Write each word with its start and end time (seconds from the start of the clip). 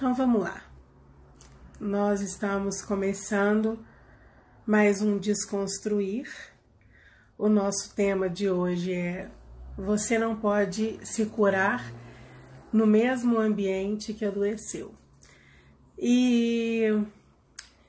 Então 0.00 0.14
vamos 0.14 0.40
lá. 0.40 0.62
Nós 1.78 2.22
estamos 2.22 2.80
começando 2.80 3.78
mais 4.66 5.02
um 5.02 5.18
Desconstruir. 5.18 6.26
O 7.36 7.50
nosso 7.50 7.94
tema 7.94 8.26
de 8.26 8.48
hoje 8.48 8.94
é 8.94 9.28
Você 9.76 10.18
não 10.18 10.34
pode 10.34 10.98
se 11.02 11.26
curar 11.26 11.92
no 12.72 12.86
mesmo 12.86 13.38
ambiente 13.38 14.14
que 14.14 14.24
adoeceu. 14.24 14.94
E 15.98 16.86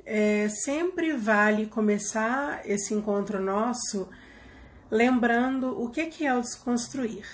é, 0.05 0.49
sempre 0.49 1.13
vale 1.13 1.67
começar 1.67 2.61
esse 2.65 2.93
encontro 2.93 3.41
nosso 3.41 4.09
lembrando 4.91 5.81
o 5.81 5.89
que, 5.89 6.07
que 6.07 6.25
é 6.25 6.35
o 6.35 6.41
desconstruir. 6.41 7.25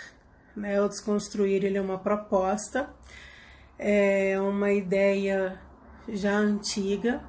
Né? 0.56 0.80
O 0.80 0.88
desconstruir 0.88 1.66
ele 1.66 1.80
é 1.80 1.82
uma 1.82 1.98
proposta 1.98 2.88
é 3.78 4.40
uma 4.40 4.72
ideia 4.72 5.60
já 6.08 6.36
antiga 6.38 7.22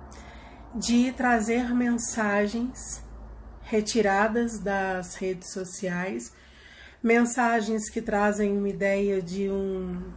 de 0.74 1.12
trazer 1.12 1.74
mensagens 1.74 3.05
retiradas 3.62 4.59
das 4.59 5.15
redes 5.16 5.52
sociais, 5.52 6.33
mensagens 7.02 7.91
que 7.91 8.01
trazem 8.01 8.57
uma 8.57 8.69
ideia 8.69 9.21
de 9.21 9.51
um 9.51 10.12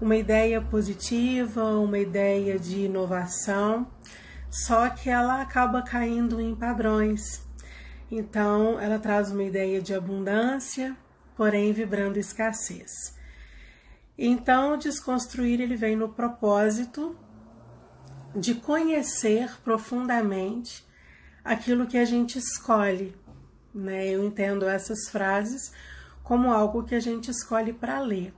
uma 0.00 0.16
ideia 0.16 0.60
positiva, 0.60 1.64
uma 1.78 1.98
ideia 1.98 2.58
de 2.58 2.80
inovação, 2.80 3.90
só 4.50 4.90
que 4.90 5.08
ela 5.08 5.40
acaba 5.40 5.80
caindo 5.80 6.40
em 6.40 6.54
padrões. 6.54 7.42
Então, 8.10 8.78
ela 8.78 8.98
traz 8.98 9.30
uma 9.30 9.42
ideia 9.42 9.80
de 9.80 9.94
abundância, 9.94 10.94
porém 11.34 11.72
vibrando 11.72 12.18
escassez. 12.18 13.16
Então, 14.18 14.78
desconstruir 14.78 15.60
ele 15.60 15.76
vem 15.76 15.94
no 15.94 16.08
propósito 16.08 17.16
de 18.34 18.54
conhecer 18.54 19.50
profundamente 19.62 20.86
aquilo 21.44 21.86
que 21.86 21.98
a 21.98 22.04
gente 22.04 22.38
escolhe. 22.38 23.14
Né? 23.74 24.08
Eu 24.08 24.24
entendo 24.24 24.66
essas 24.66 25.08
frases 25.10 25.72
como 26.22 26.50
algo 26.50 26.82
que 26.82 26.94
a 26.94 27.00
gente 27.00 27.30
escolhe 27.30 27.72
para 27.72 28.00
ler. 28.00 28.32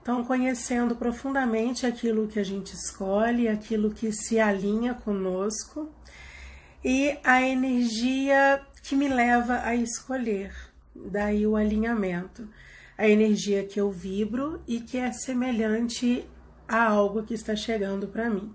Então, 0.00 0.24
conhecendo 0.24 0.96
profundamente 0.96 1.84
aquilo 1.84 2.26
que 2.26 2.38
a 2.38 2.44
gente 2.44 2.74
escolhe, 2.74 3.46
aquilo 3.46 3.90
que 3.90 4.10
se 4.10 4.40
alinha 4.40 4.94
conosco 4.94 5.92
e 6.82 7.18
a 7.22 7.42
energia 7.42 8.62
que 8.82 8.96
me 8.96 9.08
leva 9.08 9.60
a 9.62 9.74
escolher, 9.74 10.54
daí 10.94 11.46
o 11.46 11.56
alinhamento 11.56 12.48
a 12.98 13.08
energia 13.08 13.64
que 13.64 13.80
eu 13.80 13.90
vibro 13.92 14.60
e 14.66 14.80
que 14.80 14.98
é 14.98 15.12
semelhante 15.12 16.26
a 16.66 16.82
algo 16.82 17.22
que 17.22 17.32
está 17.32 17.54
chegando 17.54 18.08
para 18.08 18.28
mim. 18.28 18.52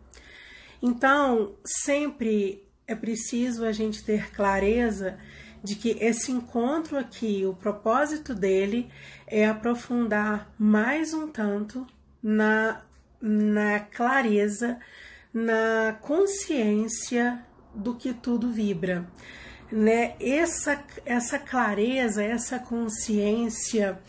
Então, 0.81 1.55
sempre 1.65 2.61
é 2.85 2.93
preciso 2.93 3.63
a 3.65 3.71
gente 3.71 4.03
ter 4.03 4.31
clareza 4.31 5.17
de 5.63 5.75
que 5.75 5.97
esse 6.01 6.29
encontro 6.29 6.97
aqui, 6.97 7.45
o 7.45 7.53
propósito 7.53 8.35
dele 8.35 8.91
é 9.25 9.47
aprofundar 9.47 10.53
mais 10.59 11.13
um 11.13 11.29
tanto 11.29 11.87
na, 12.21 12.81
na 13.21 13.79
clareza, 13.79 14.77
na 15.33 15.97
consciência 16.01 17.41
do 17.73 17.95
que 17.95 18.13
tudo 18.13 18.51
vibra. 18.51 19.07
Né? 19.73 20.13
Essa, 20.19 20.83
essa 21.03 21.39
clareza, 21.39 22.23
essa 22.23 22.59
consciência, 22.59 23.99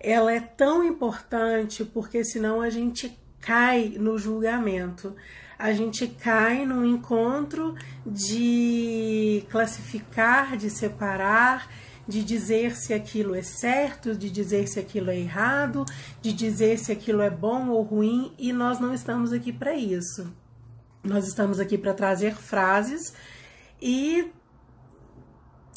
ela 0.00 0.32
é 0.32 0.40
tão 0.40 0.82
importante 0.82 1.84
porque 1.84 2.24
senão 2.24 2.60
a 2.60 2.68
gente 2.68 3.16
cai 3.40 3.94
no 3.96 4.18
julgamento. 4.18 5.14
A 5.56 5.72
gente 5.72 6.08
cai 6.08 6.66
num 6.66 6.84
encontro 6.84 7.76
de 8.04 9.46
classificar, 9.50 10.56
de 10.56 10.68
separar, 10.68 11.70
de 12.08 12.24
dizer 12.24 12.74
se 12.74 12.92
aquilo 12.92 13.36
é 13.36 13.42
certo, 13.42 14.16
de 14.16 14.28
dizer 14.28 14.66
se 14.66 14.80
aquilo 14.80 15.12
é 15.12 15.16
errado, 15.16 15.84
de 16.20 16.32
dizer 16.32 16.76
se 16.76 16.90
aquilo 16.90 17.22
é 17.22 17.30
bom 17.30 17.68
ou 17.68 17.82
ruim, 17.82 18.34
e 18.36 18.52
nós 18.52 18.80
não 18.80 18.92
estamos 18.92 19.32
aqui 19.32 19.52
para 19.52 19.76
isso. 19.76 20.34
Nós 21.04 21.28
estamos 21.28 21.60
aqui 21.60 21.78
para 21.78 21.94
trazer 21.94 22.34
frases 22.34 23.14
e 23.80 24.32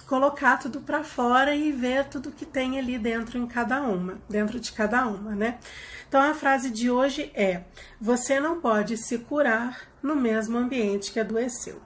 colocar 0.08 0.58
tudo 0.58 0.80
para 0.80 1.04
fora 1.04 1.54
e 1.54 1.72
ver 1.72 2.06
tudo 2.06 2.32
que 2.32 2.46
tem 2.46 2.80
ali 2.80 2.98
dentro 2.98 3.38
em 3.38 3.46
cada 3.46 3.82
uma, 3.82 4.18
dentro 4.30 4.60
de 4.60 4.72
cada 4.72 5.06
uma, 5.06 5.36
né? 5.36 5.60
Então 6.08 6.22
a 6.22 6.34
frase 6.34 6.72
de 6.72 6.90
hoje 6.90 7.30
é: 7.36 7.64
você 8.00 8.40
não 8.40 8.62
pode 8.62 8.98
se 8.98 9.20
curar 9.20 9.82
no 10.02 10.16
mesmo 10.16 10.58
ambiente 10.58 11.12
que 11.12 11.20
adoeceu. 11.20 11.82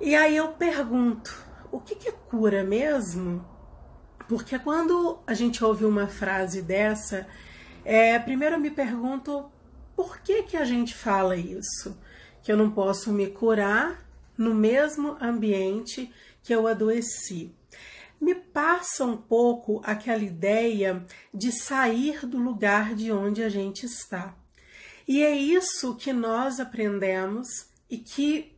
E 0.00 0.14
aí 0.14 0.36
eu 0.36 0.48
pergunto, 0.48 1.34
o 1.70 1.80
que, 1.80 2.08
é 2.08 2.12
cura 2.12 2.64
mesmo? 2.64 3.44
Porque 4.28 4.58
quando 4.58 5.18
a 5.26 5.34
gente 5.34 5.64
ouve 5.64 5.84
uma 5.84 6.08
frase 6.08 6.60
dessa, 6.60 7.26
é, 7.84 8.18
primeiro 8.18 8.56
eu 8.56 8.60
me 8.60 8.70
pergunto 8.70 9.50
por 9.94 10.18
que, 10.18 10.42
que 10.42 10.56
a 10.56 10.64
gente 10.64 10.94
fala 10.94 11.36
isso? 11.36 11.96
Que 12.42 12.52
eu 12.52 12.56
não 12.56 12.70
posso 12.70 13.12
me 13.12 13.28
curar 13.28 14.04
no 14.36 14.54
mesmo 14.54 15.16
ambiente 15.20 16.12
que 16.46 16.54
eu 16.54 16.68
adoeci. 16.68 17.52
Me 18.20 18.32
passa 18.32 19.04
um 19.04 19.16
pouco 19.16 19.82
aquela 19.84 20.22
ideia 20.22 21.04
de 21.34 21.50
sair 21.50 22.24
do 22.24 22.38
lugar 22.38 22.94
de 22.94 23.10
onde 23.10 23.42
a 23.42 23.48
gente 23.48 23.84
está. 23.84 24.32
E 25.08 25.24
é 25.24 25.36
isso 25.36 25.96
que 25.96 26.12
nós 26.12 26.60
aprendemos 26.60 27.48
e 27.90 27.98
que 27.98 28.56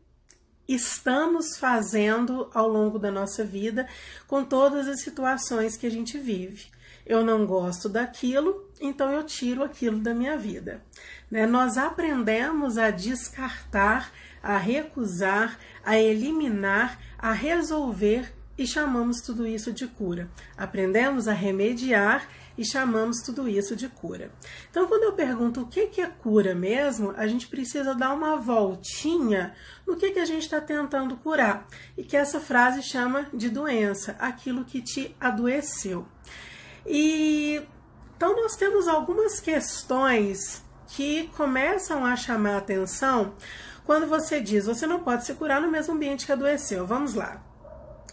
estamos 0.68 1.56
fazendo 1.56 2.50
ao 2.52 2.68
longo 2.68 2.98
da 2.98 3.10
nossa 3.10 3.42
vida 3.42 3.88
com 4.26 4.44
todas 4.44 4.86
as 4.86 5.00
situações 5.00 5.74
que 5.74 5.86
a 5.86 5.90
gente 5.90 6.18
vive. 6.18 6.66
Eu 7.06 7.24
não 7.24 7.46
gosto 7.46 7.88
daquilo, 7.88 8.70
então 8.78 9.10
eu 9.10 9.24
tiro 9.24 9.64
aquilo 9.64 9.98
da 9.98 10.12
minha 10.12 10.36
vida. 10.36 10.82
Né? 11.30 11.46
Nós 11.46 11.78
aprendemos 11.78 12.76
a 12.76 12.90
descartar, 12.90 14.12
a 14.42 14.56
recusar, 14.56 15.58
a 15.84 15.98
eliminar 15.98 16.98
a 17.18 17.32
resolver 17.32 18.32
e 18.56 18.66
chamamos 18.66 19.20
tudo 19.20 19.46
isso 19.46 19.72
de 19.72 19.86
cura. 19.86 20.28
Aprendemos 20.56 21.28
a 21.28 21.32
remediar 21.32 22.28
e 22.56 22.64
chamamos 22.64 23.18
tudo 23.24 23.48
isso 23.48 23.76
de 23.76 23.88
cura. 23.88 24.32
Então, 24.68 24.88
quando 24.88 25.04
eu 25.04 25.12
pergunto 25.12 25.60
o 25.60 25.66
que 25.66 26.00
é 26.00 26.06
cura 26.06 26.56
mesmo, 26.56 27.14
a 27.16 27.26
gente 27.28 27.46
precisa 27.46 27.94
dar 27.94 28.12
uma 28.12 28.36
voltinha 28.36 29.54
no 29.86 29.96
que, 29.96 30.06
a 30.18 30.24
gente 30.24 30.42
está 30.42 30.60
tentando 30.60 31.16
curar. 31.16 31.68
E 31.96 32.02
que 32.02 32.16
essa 32.16 32.40
frase 32.40 32.82
chama 32.82 33.28
de 33.32 33.48
doença, 33.48 34.16
aquilo 34.18 34.64
que 34.64 34.82
te 34.82 35.14
adoeceu. 35.20 36.04
E 36.84 37.62
então 38.16 38.34
nós 38.34 38.56
temos 38.56 38.88
algumas 38.88 39.38
questões 39.38 40.64
que 40.88 41.28
começam 41.36 42.04
a 42.04 42.16
chamar 42.16 42.54
a 42.54 42.58
atenção 42.58 43.34
quando 43.88 44.06
você 44.06 44.38
diz, 44.38 44.66
você 44.66 44.86
não 44.86 45.00
pode 45.00 45.24
se 45.24 45.32
curar 45.32 45.62
no 45.62 45.70
mesmo 45.70 45.94
ambiente 45.94 46.26
que 46.26 46.32
adoeceu. 46.32 46.86
Vamos 46.86 47.14
lá. 47.14 47.42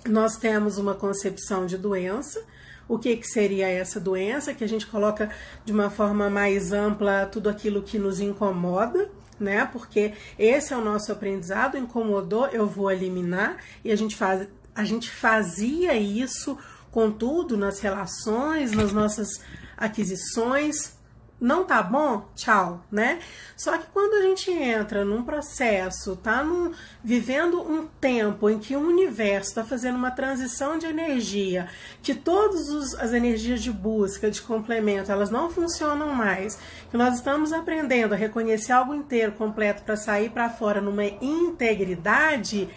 Nós 0.08 0.38
temos 0.38 0.78
uma 0.78 0.96
concepção 0.96 1.66
de 1.66 1.78
doença. 1.78 2.41
O 2.88 2.97
que, 2.97 3.18
que 3.18 3.28
seria 3.28 3.68
essa 3.68 4.00
doença? 4.00 4.53
Que 4.53 4.63
a 4.63 4.69
gente 4.69 4.88
coloca 4.88 5.30
de 5.66 5.74
uma 5.74 5.90
forma 5.90 6.30
mais 6.30 6.72
ampla 6.72 7.25
tudo 7.25 7.50
aquilo 7.50 7.81
que 7.81 8.00
nos 8.00 8.22
incomoda, 8.22 9.12
né? 9.38 9.66
Porque 9.66 10.13
esse 10.40 10.74
é 10.74 10.78
o 10.78 10.81
nosso 10.81 11.12
aprendizado. 11.12 11.78
Incomodou, 11.78 12.47
eu 12.47 12.66
vou 12.66 12.90
eliminar. 12.90 13.57
E 13.84 13.92
a 13.92 13.97
gente 13.97 14.16
faz, 14.16 14.47
a 14.74 14.86
gente 14.86 15.12
fazia 15.12 15.94
isso 15.94 16.57
com 16.90 17.12
tudo 17.12 17.57
nas 17.57 17.81
relações, 17.81 18.72
nas 18.72 18.94
nossas 18.94 19.42
aquisições, 19.75 20.95
não 21.39 21.65
tá 21.65 21.83
bom, 21.83 22.29
tchau, 22.33 22.83
né? 22.89 23.19
Só 23.57 23.77
que 23.77 23.87
quando 23.93 24.15
a 24.15 24.21
gente 24.21 24.49
entra 24.51 25.03
num 25.03 25.23
processo, 25.23 26.15
tá 26.15 26.43
num, 26.43 26.71
vivendo 27.03 27.61
um 27.61 27.85
tempo 27.85 28.49
em 28.49 28.57
que 28.57 28.75
o 28.75 28.79
universo 28.79 29.49
está 29.49 29.63
fazendo 29.63 29.95
uma 29.95 30.11
transição 30.11 30.77
de 30.77 30.85
energia, 30.85 31.67
que 32.01 32.15
todas 32.15 32.95
as 32.95 33.11
energias 33.11 33.61
de 33.61 33.71
busca, 33.71 34.31
de 34.31 34.41
complemento, 34.41 35.11
elas 35.11 35.29
não 35.29 35.49
funcionam 35.49 36.13
mais, 36.13 36.57
que 36.89 36.97
nós 36.97 37.15
estamos 37.15 37.51
aprendendo 37.51 38.13
a 38.13 38.17
reconhecer 38.17 38.71
algo 38.71 38.93
inteiro, 38.93 39.33
completo, 39.33 39.83
para 39.83 39.97
sair 39.97 40.29
para 40.29 40.49
fora 40.49 40.79
numa 40.79 41.05
integridade, 41.05 42.69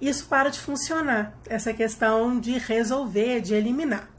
isso 0.00 0.26
para 0.26 0.50
de 0.50 0.58
funcionar. 0.58 1.38
Essa 1.46 1.72
questão 1.72 2.38
de 2.38 2.58
resolver, 2.58 3.40
de 3.40 3.54
eliminar. 3.54 4.15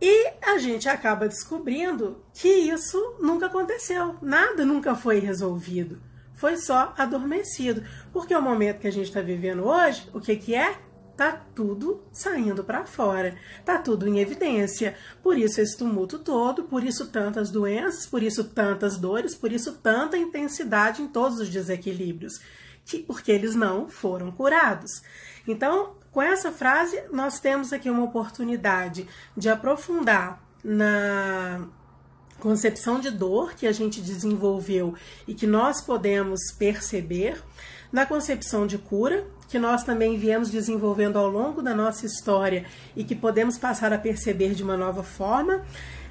E 0.00 0.32
a 0.42 0.58
gente 0.58 0.88
acaba 0.88 1.28
descobrindo 1.28 2.22
que 2.34 2.48
isso 2.48 3.16
nunca 3.20 3.46
aconteceu, 3.46 4.16
nada 4.20 4.64
nunca 4.64 4.94
foi 4.94 5.18
resolvido, 5.18 6.00
foi 6.34 6.56
só 6.56 6.94
adormecido. 6.98 7.82
Porque 8.12 8.34
o 8.34 8.42
momento 8.42 8.80
que 8.80 8.88
a 8.88 8.92
gente 8.92 9.06
está 9.06 9.20
vivendo 9.20 9.64
hoje, 9.64 10.08
o 10.12 10.20
que, 10.20 10.36
que 10.36 10.54
é? 10.54 10.78
tá 11.16 11.32
tudo 11.54 12.02
saindo 12.12 12.62
para 12.62 12.84
fora, 12.84 13.36
tá 13.64 13.78
tudo 13.78 14.06
em 14.06 14.18
evidência. 14.18 14.94
Por 15.22 15.38
isso 15.38 15.60
esse 15.60 15.76
tumulto 15.76 16.18
todo, 16.18 16.64
por 16.64 16.84
isso 16.84 17.06
tantas 17.06 17.50
doenças, 17.50 18.06
por 18.06 18.22
isso 18.22 18.44
tantas 18.44 18.98
dores, 18.98 19.34
por 19.34 19.50
isso 19.50 19.72
tanta 19.82 20.18
intensidade 20.18 21.00
em 21.00 21.08
todos 21.08 21.40
os 21.40 21.48
desequilíbrios, 21.48 22.38
que, 22.84 22.98
porque 22.98 23.32
eles 23.32 23.54
não 23.54 23.88
foram 23.88 24.30
curados. 24.30 25.02
Então, 25.48 25.96
com 26.16 26.22
essa 26.22 26.50
frase, 26.50 26.98
nós 27.12 27.38
temos 27.38 27.74
aqui 27.74 27.90
uma 27.90 28.02
oportunidade 28.02 29.06
de 29.36 29.50
aprofundar 29.50 30.42
na 30.64 31.68
concepção 32.40 32.98
de 32.98 33.10
dor 33.10 33.52
que 33.52 33.66
a 33.66 33.72
gente 33.72 34.00
desenvolveu 34.00 34.94
e 35.28 35.34
que 35.34 35.46
nós 35.46 35.82
podemos 35.82 36.40
perceber, 36.58 37.44
na 37.92 38.06
concepção 38.06 38.66
de 38.66 38.78
cura, 38.78 39.26
que 39.46 39.58
nós 39.58 39.84
também 39.84 40.16
viemos 40.16 40.50
desenvolvendo 40.50 41.18
ao 41.18 41.28
longo 41.28 41.60
da 41.60 41.74
nossa 41.74 42.06
história 42.06 42.64
e 42.96 43.04
que 43.04 43.14
podemos 43.14 43.58
passar 43.58 43.92
a 43.92 43.98
perceber 43.98 44.54
de 44.54 44.62
uma 44.62 44.74
nova 44.74 45.02
forma. 45.02 45.66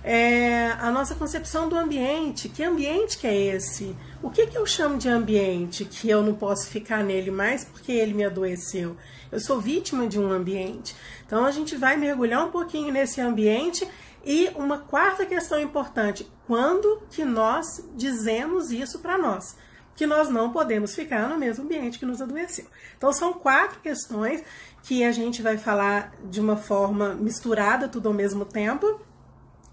É, 0.08 0.68
a 0.80 0.92
nossa 0.92 1.16
concepção 1.16 1.68
do 1.68 1.76
ambiente, 1.76 2.48
que 2.48 2.64
ambiente 2.64 3.18
que 3.18 3.26
é 3.26 3.36
esse? 3.36 3.96
O 4.22 4.30
que, 4.30 4.46
que 4.46 4.56
eu 4.56 4.64
chamo 4.64 5.00
de 5.00 5.10
ambiente 5.10 5.84
que 5.84 6.08
eu 6.08 6.22
não 6.22 6.36
posso 6.36 6.70
ficar 6.70 7.04
nele 7.04 7.32
mais 7.32 7.64
porque 7.64 7.92
ele 7.92 8.14
me 8.14 8.24
adoeceu? 8.24 8.96
Eu 9.32 9.40
sou 9.40 9.60
vítima 9.60 10.06
de 10.06 10.20
um 10.20 10.32
ambiente. 10.32 10.96
Então 11.26 11.44
a 11.44 11.50
gente 11.50 11.76
vai 11.76 11.98
mergulhar 11.98 12.46
um 12.46 12.52
pouquinho 12.52 12.94
nesse 12.94 13.20
ambiente 13.20 13.88
e 14.24 14.52
uma 14.56 14.78
quarta 14.78 15.26
questão 15.26 15.60
importante: 15.60 16.32
quando 16.46 17.02
que 17.10 17.26
nós 17.26 17.66
dizemos 17.96 18.70
isso 18.70 19.00
para 19.00 19.18
nós? 19.18 19.58
que 19.96 20.06
nós 20.06 20.30
não 20.30 20.52
podemos 20.52 20.94
ficar 20.94 21.30
no 21.30 21.38
mesmo 21.38 21.64
ambiente 21.64 21.98
que 21.98 22.06
nos 22.06 22.22
adoeceu. 22.22 22.66
Então, 22.98 23.14
são 23.14 23.32
quatro 23.32 23.80
questões 23.80 24.44
que 24.84 25.06
a 25.06 25.12
gente 25.14 25.42
vai 25.42 25.58
falar 25.58 26.12
de 26.30 26.42
uma 26.42 26.58
forma 26.58 27.14
misturada, 27.14 27.88
tudo 27.88 28.10
ao 28.10 28.14
mesmo 28.14 28.44
tempo, 28.44 29.00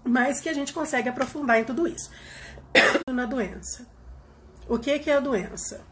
mas 0.03 0.39
que 0.39 0.49
a 0.49 0.53
gente 0.53 0.73
consegue 0.73 1.09
aprofundar 1.09 1.59
em 1.59 1.63
tudo 1.63 1.87
isso. 1.87 2.11
Na 3.11 3.25
doença. 3.25 3.87
O 4.67 4.79
que 4.79 4.91
é 5.09 5.15
a 5.15 5.19
doença? 5.19 5.85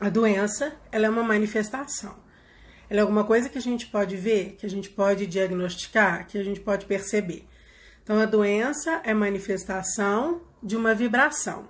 A 0.00 0.08
doença 0.08 0.74
ela 0.90 1.06
é 1.06 1.10
uma 1.10 1.22
manifestação. 1.22 2.16
Ela 2.88 3.00
é 3.00 3.02
alguma 3.02 3.24
coisa 3.24 3.48
que 3.48 3.58
a 3.58 3.62
gente 3.62 3.86
pode 3.86 4.16
ver, 4.16 4.56
que 4.58 4.66
a 4.66 4.70
gente 4.70 4.90
pode 4.90 5.26
diagnosticar, 5.26 6.26
que 6.26 6.36
a 6.38 6.44
gente 6.44 6.60
pode 6.60 6.86
perceber. 6.86 7.48
Então, 8.02 8.18
a 8.18 8.26
doença 8.26 9.00
é 9.04 9.14
manifestação 9.14 10.42
de 10.62 10.76
uma 10.76 10.94
vibração. 10.94 11.68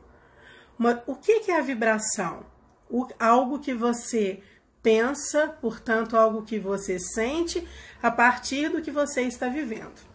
Uma, 0.78 1.02
o 1.06 1.14
que, 1.14 1.40
que 1.40 1.50
é 1.50 1.58
a 1.58 1.62
vibração? 1.62 2.46
O, 2.88 3.06
algo 3.20 3.58
que 3.58 3.74
você 3.74 4.42
pensa, 4.82 5.46
portanto, 5.60 6.16
algo 6.16 6.42
que 6.42 6.58
você 6.58 6.98
sente 6.98 7.66
a 8.02 8.10
partir 8.10 8.68
do 8.68 8.82
que 8.82 8.90
você 8.90 9.22
está 9.22 9.48
vivendo. 9.48 10.11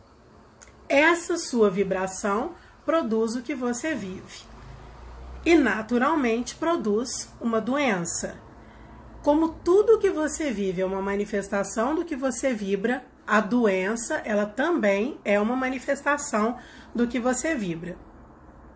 Essa 0.90 1.38
sua 1.38 1.70
vibração 1.70 2.54
produz 2.86 3.36
o 3.36 3.42
que 3.42 3.54
você 3.54 3.94
vive 3.94 4.46
e, 5.46 5.56
naturalmente, 5.56 6.56
produz 6.56 7.30
uma 7.40 7.60
doença. 7.60 8.38
Como 9.22 9.50
tudo 9.50 10.00
que 10.00 10.10
você 10.10 10.52
vive 10.52 10.82
é 10.82 10.86
uma 10.86 11.02
manifestação 11.02 11.96
do 11.96 12.06
que 12.06 12.16
você 12.16 12.54
vibra, 12.54 13.06
a 13.26 13.42
doença 13.42 14.22
ela 14.24 14.46
também 14.46 15.20
é 15.26 15.40
uma 15.40 15.56
manifestação 15.56 16.58
do 16.96 17.08
que 17.08 17.20
você 17.20 17.54
vibra. 17.54 17.98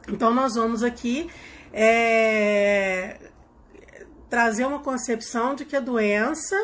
Então, 0.07 0.33
nós 0.33 0.55
vamos 0.55 0.83
aqui 0.83 1.29
é, 1.71 3.17
trazer 4.29 4.65
uma 4.65 4.79
concepção 4.79 5.55
de 5.55 5.63
que 5.63 5.75
a 5.75 5.79
doença 5.79 6.55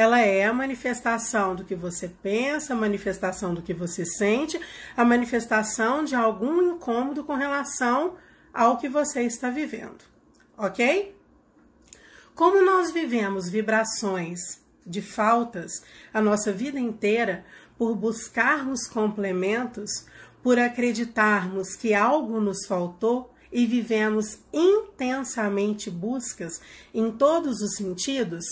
ela 0.00 0.18
é 0.18 0.46
a 0.46 0.54
manifestação 0.54 1.54
do 1.54 1.62
que 1.62 1.74
você 1.74 2.08
pensa, 2.08 2.72
a 2.72 2.76
manifestação 2.76 3.52
do 3.52 3.60
que 3.60 3.74
você 3.74 4.06
sente, 4.06 4.58
a 4.96 5.04
manifestação 5.04 6.02
de 6.02 6.14
algum 6.14 6.70
incômodo 6.72 7.22
com 7.22 7.34
relação 7.34 8.14
ao 8.50 8.78
que 8.78 8.88
você 8.88 9.24
está 9.24 9.50
vivendo, 9.50 10.02
ok? 10.56 11.14
Como 12.34 12.64
nós 12.64 12.90
vivemos 12.90 13.50
vibrações 13.50 14.62
de 14.86 15.02
faltas 15.02 15.82
a 16.14 16.22
nossa 16.22 16.50
vida 16.50 16.80
inteira 16.80 17.44
por 17.76 17.94
buscarmos 17.94 18.88
complementos, 18.88 20.06
por 20.42 20.58
acreditarmos 20.58 21.76
que 21.76 21.92
algo 21.92 22.40
nos 22.40 22.66
faltou, 22.66 23.34
e 23.52 23.66
vivemos 23.66 24.38
intensamente 24.52 25.90
buscas 25.90 26.60
em 26.94 27.10
todos 27.10 27.60
os 27.60 27.74
sentidos, 27.76 28.44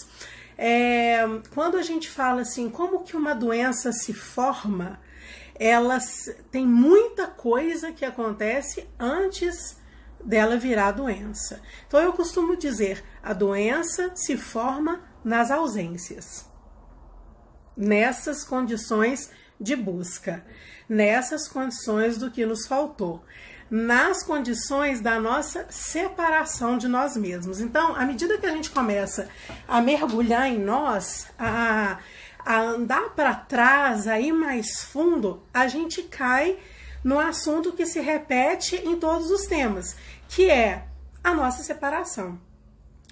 é, 0.61 1.21
quando 1.55 1.77
a 1.77 1.83
gente 1.83 2.11
fala 2.11 2.41
assim, 2.41 2.69
como 2.69 3.05
que 3.05 3.17
uma 3.17 3.33
doença 3.33 3.93
se 3.93 4.13
forma, 4.13 5.01
ela 5.55 5.99
tem 6.51 6.67
muita 6.67 7.29
coisa 7.29 7.93
que 7.93 8.05
acontece 8.05 8.89
antes 8.99 9.81
dela 10.25 10.57
virar 10.57 10.91
doença. 10.91 11.63
Então 11.87 12.01
eu 12.01 12.13
costumo 12.13 12.57
dizer, 12.57 13.05
a 13.23 13.33
doença 13.33 14.11
se 14.17 14.37
forma 14.37 15.01
nas 15.25 15.53
ausências. 15.53 16.45
Nessas 17.77 18.43
condições 18.43 19.31
de 19.61 19.77
busca, 19.77 20.45
nessas 20.89 21.47
condições 21.47 22.19
do 22.19 22.33
que 22.33 22.45
nos 22.45 22.67
faltou 22.67 23.25
nas 23.71 24.23
condições 24.23 25.01
da 25.01 25.21
nossa 25.21 25.67
separação 25.69 26.79
de 26.79 26.89
nós 26.89 27.17
mesmos. 27.17 27.61
Então, 27.61 27.95
à 27.95 28.05
medida 28.05 28.39
que 28.39 28.47
a 28.47 28.53
gente 28.53 28.71
começa 28.71 29.29
a 29.67 29.81
mergulhar 29.81 30.49
em 30.49 30.59
nós, 30.59 31.27
a, 31.39 31.99
a 32.45 32.61
andar 32.61 33.11
para 33.11 33.35
trás, 33.35 34.07
a 34.07 34.19
ir 34.19 34.33
mais 34.33 34.83
fundo, 34.83 35.43
a 35.53 35.69
gente 35.69 36.03
cai 36.03 36.59
no 37.05 37.19
assunto 37.19 37.73
que 37.73 37.87
se 37.87 38.01
repete 38.01 38.77
em 38.77 38.97
todos 38.97 39.31
os 39.31 39.47
temas, 39.47 39.97
que 40.29 40.51
é 40.51 40.87
a 41.23 41.35
nossa 41.35 41.63
separação. 41.63 42.41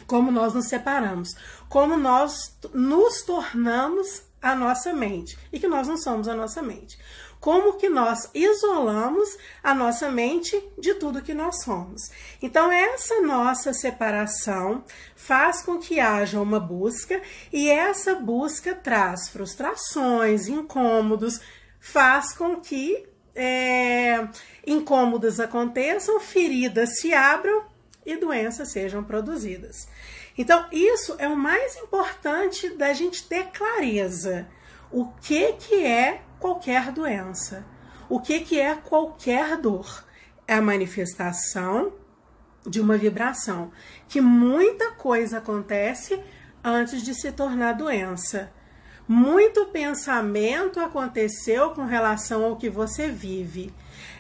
Como 0.07 0.31
nós 0.31 0.55
nos 0.55 0.69
separamos, 0.69 1.35
como 1.69 1.97
nós 1.97 2.57
nos 2.73 3.23
tornamos 3.23 4.23
a 4.41 4.55
nossa 4.55 4.93
mente 4.93 5.37
e 5.53 5.59
que 5.59 5.67
nós 5.67 5.89
não 5.89 5.97
somos 5.97 6.29
a 6.29 6.35
nossa 6.35 6.63
mente 6.63 6.99
como 7.47 7.75
que 7.75 7.89
nós 7.89 8.29
isolamos 8.35 9.39
a 9.63 9.73
nossa 9.73 10.11
mente 10.11 10.61
de 10.77 10.95
tudo 10.95 11.23
que 11.23 11.33
nós 11.33 11.63
somos. 11.63 12.11
Então, 12.43 12.73
essa 12.73 13.21
nossa 13.21 13.73
separação 13.73 14.83
faz 15.15 15.63
com 15.63 15.79
que 15.79 16.01
haja 16.01 16.41
uma 16.41 16.59
busca 16.59 17.23
e 17.53 17.71
essa 17.71 18.17
busca 18.17 18.75
traz 18.75 19.29
frustrações, 19.29 20.49
incômodos, 20.49 21.41
faz 21.79 22.33
com 22.33 22.57
que 22.57 23.07
é, 23.33 24.27
incômodos 24.67 25.39
aconteçam, 25.39 26.19
feridas 26.19 26.99
se 26.99 27.15
abram 27.15 27.63
e 28.05 28.17
doenças 28.17 28.73
sejam 28.73 29.05
produzidas. 29.05 29.87
Então, 30.37 30.67
isso 30.73 31.15
é 31.17 31.29
o 31.29 31.37
mais 31.37 31.77
importante 31.77 32.71
da 32.71 32.93
gente 32.93 33.29
ter 33.29 33.53
clareza. 33.53 34.49
O 34.91 35.07
que, 35.21 35.53
que 35.55 35.85
é 35.85 36.23
qualquer 36.39 36.93
doença. 36.93 37.65
O 38.09 38.21
que, 38.21 38.41
que 38.41 38.61
é 38.61 38.75
qualquer 38.75 39.57
dor? 39.57 40.05
É 40.47 40.55
a 40.55 40.63
manifestação 40.63 41.93
de 42.65 42.81
uma 42.81 42.97
vibração, 42.97 43.71
que 44.09 44.21
muita 44.21 44.93
coisa 44.93 45.39
acontece 45.39 46.21
antes 46.63 47.03
de 47.03 47.15
se 47.15 47.33
tornar 47.33 47.73
doença. 47.73 48.53
Muito 49.09 49.67
pensamento 49.67 50.81
aconteceu 50.81 51.71
com 51.71 51.85
relação 51.85 52.45
ao 52.45 52.57
que 52.57 52.69
você 52.69 53.09
vive. 53.09 53.73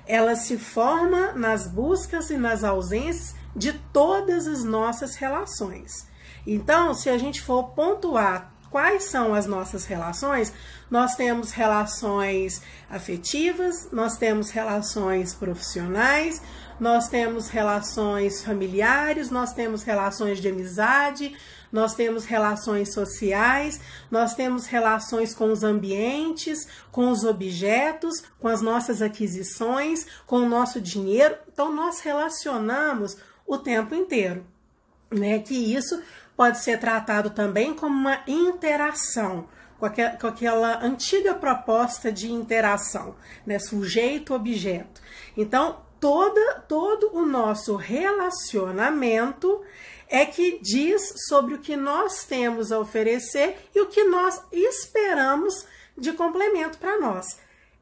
Ela 0.06 0.36
se 0.36 0.56
forma 0.56 1.32
nas 1.32 1.66
buscas 1.66 2.30
e 2.30 2.36
nas 2.36 2.62
ausências 2.62 3.34
de 3.54 3.72
todas 3.92 4.46
as 4.46 4.62
nossas 4.62 5.16
relações. 5.16 6.08
Então, 6.46 6.94
se 6.94 7.08
a 7.08 7.18
gente 7.18 7.42
for 7.42 7.70
pontuar 7.70 8.52
quais 8.70 9.04
são 9.04 9.34
as 9.34 9.46
nossas 9.46 9.84
relações, 9.84 10.52
nós 10.90 11.14
temos 11.14 11.50
relações 11.50 12.62
afetivas, 12.90 13.90
nós 13.92 14.16
temos 14.16 14.50
relações 14.50 15.34
profissionais, 15.34 16.40
nós 16.78 17.08
temos 17.08 17.48
relações 17.48 18.44
familiares, 18.44 19.30
nós 19.30 19.52
temos 19.52 19.82
relações 19.82 20.40
de 20.40 20.48
amizade, 20.48 21.36
nós 21.72 21.94
temos 21.94 22.24
relações 22.24 22.92
sociais, 22.92 23.80
nós 24.10 24.34
temos 24.34 24.66
relações 24.66 25.34
com 25.34 25.50
os 25.50 25.62
ambientes, 25.62 26.66
com 26.92 27.10
os 27.10 27.24
objetos, 27.24 28.22
com 28.38 28.48
as 28.48 28.60
nossas 28.60 29.02
aquisições, 29.02 30.06
com 30.26 30.36
o 30.38 30.48
nosso 30.48 30.80
dinheiro. 30.80 31.36
Então, 31.52 31.74
nós 31.74 32.00
relacionamos 32.00 33.16
o 33.46 33.58
tempo 33.58 33.94
inteiro. 33.94 34.44
Né, 35.08 35.38
que 35.38 35.54
isso 35.54 36.02
pode 36.36 36.58
ser 36.58 36.78
tratado 36.78 37.30
também 37.30 37.74
como 37.74 37.94
uma 37.94 38.22
interação, 38.26 39.48
com 39.78 39.86
aquela, 39.86 40.10
com 40.16 40.26
aquela 40.26 40.84
antiga 40.84 41.34
proposta 41.34 42.12
de 42.12 42.30
interação, 42.30 43.16
né? 43.46 43.58
sujeito-objeto. 43.58 45.00
Então, 45.36 45.80
toda, 45.98 46.60
todo 46.68 47.10
o 47.16 47.24
nosso 47.24 47.76
relacionamento 47.76 49.62
é 50.08 50.24
que 50.24 50.60
diz 50.62 51.14
sobre 51.28 51.54
o 51.54 51.58
que 51.58 51.76
nós 51.76 52.24
temos 52.24 52.70
a 52.70 52.78
oferecer 52.78 53.68
e 53.74 53.80
o 53.80 53.86
que 53.86 54.04
nós 54.04 54.40
esperamos 54.52 55.66
de 55.96 56.12
complemento 56.12 56.78
para 56.78 57.00
nós. 57.00 57.38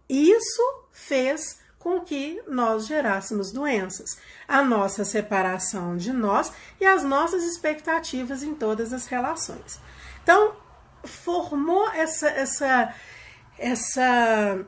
Isso 0.09 0.63
fez 0.93 1.59
com 1.85 2.01
que 2.01 2.41
nós 2.49 2.87
gerássemos 2.87 3.53
doenças, 3.53 4.19
a 4.49 4.63
nossa 4.63 5.05
separação 5.05 5.99
de 5.99 6.15
nós 6.15 6.51
e 6.81 6.87
as 6.87 7.05
nossas 7.05 7.45
expectativas 7.45 8.43
em 8.43 8.55
todas 8.55 8.91
as 8.95 9.07
relações. 9.07 9.79
Então, 10.23 10.57
formou 11.05 11.87
essa 11.91 12.27
essa 12.31 12.95
essa 13.59 14.65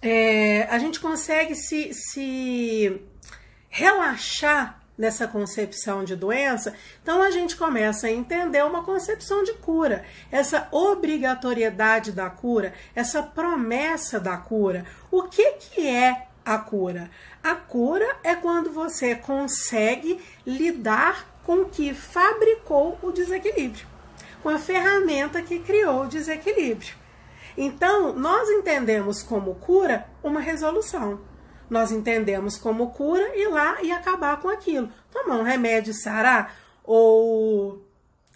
é, 0.00 0.62
a 0.70 0.78
gente 0.78 0.98
consegue 0.98 1.54
se, 1.54 1.92
se 1.92 3.02
relaxar 3.68 4.80
nessa 4.96 5.28
concepção 5.28 6.04
de 6.04 6.16
doença, 6.16 6.74
então 7.02 7.22
a 7.22 7.30
gente 7.30 7.54
começa 7.54 8.06
a 8.06 8.10
entender 8.10 8.64
uma 8.64 8.82
concepção 8.82 9.42
de 9.42 9.52
cura, 9.54 10.04
essa 10.30 10.68
obrigatoriedade 10.70 12.12
da 12.12 12.30
cura, 12.30 12.72
essa 12.94 13.22
promessa 13.22 14.18
da 14.18 14.38
cura. 14.38 14.86
O 15.10 15.24
que, 15.24 15.52
que 15.52 15.86
é 15.86 16.29
a 16.44 16.58
cura? 16.58 17.10
A 17.42 17.54
cura 17.54 18.16
é 18.22 18.34
quando 18.34 18.72
você 18.72 19.14
consegue 19.14 20.20
lidar 20.46 21.26
com 21.44 21.62
o 21.62 21.68
que 21.68 21.94
fabricou 21.94 22.98
o 23.02 23.10
desequilíbrio, 23.10 23.86
com 24.42 24.48
a 24.48 24.58
ferramenta 24.58 25.42
que 25.42 25.58
criou 25.58 26.04
o 26.04 26.08
desequilíbrio. 26.08 26.94
Então, 27.56 28.12
nós 28.12 28.48
entendemos 28.48 29.22
como 29.22 29.54
cura 29.56 30.06
uma 30.22 30.40
resolução. 30.40 31.20
Nós 31.68 31.92
entendemos 31.92 32.56
como 32.56 32.90
cura 32.90 33.36
ir 33.36 33.48
lá 33.48 33.82
e 33.82 33.92
acabar 33.92 34.40
com 34.40 34.48
aquilo. 34.48 34.90
Tomar 35.12 35.36
um 35.36 35.42
remédio 35.42 35.94
sarar 35.94 36.56
ou 36.82 37.84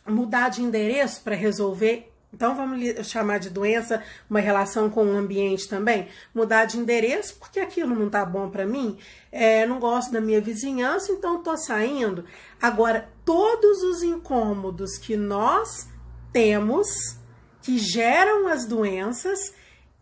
mudar 0.07 0.51
de 0.51 0.63
endereço 0.63 1.23
para 1.23 1.35
resolver. 1.35 2.14
Então, 2.35 2.57
vamos 2.57 3.07
chamar 3.07 3.39
de 3.39 3.49
doença 3.49 4.03
uma 4.29 4.41
relação 4.41 4.91
com 4.91 5.07
o 5.07 5.17
ambiente 5.17 5.69
também. 5.69 6.09
Mudar 6.35 6.65
de 6.65 6.77
endereço 6.77 7.37
porque 7.39 7.61
aquilo 7.61 7.95
não 7.95 8.11
tá 8.11 8.25
bom 8.25 8.51
para 8.51 8.67
mim. 8.67 8.99
É, 9.31 9.65
não 9.67 9.79
gosto 9.79 10.11
da 10.11 10.21
minha 10.21 10.41
vizinhança, 10.41 11.13
então 11.13 11.45
tô 11.45 11.57
saindo. 11.57 12.25
Agora, 12.61 13.09
todos 13.25 13.85
os 13.85 14.03
incômodos 14.03 14.99
que 14.99 15.17
nós 15.17 15.89
temos 16.33 16.89
que 17.63 17.79
geram 17.79 18.49
as 18.49 18.67
doenças, 18.67 19.55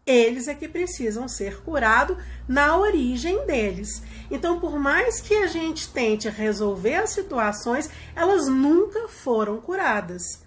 eles 0.07 0.49
é 0.49 0.55
que 0.55 0.67
precisam 0.67 1.29
ser 1.29 1.62
curados 1.62 2.17
na 2.49 2.79
origem 2.79 3.45
deles. 3.47 4.03
Então, 4.31 4.59
por 4.59 4.79
mais 4.79 5.21
que 5.21 5.35
a 5.35 5.47
gente 5.47 5.93
tente 5.93 6.31
resolver 6.31 6.95
as 6.95 7.11
situações, 7.11 7.91
elas 8.17 8.49
nunca 8.49 9.07
foram 9.07 9.61
curadas. 9.61 10.42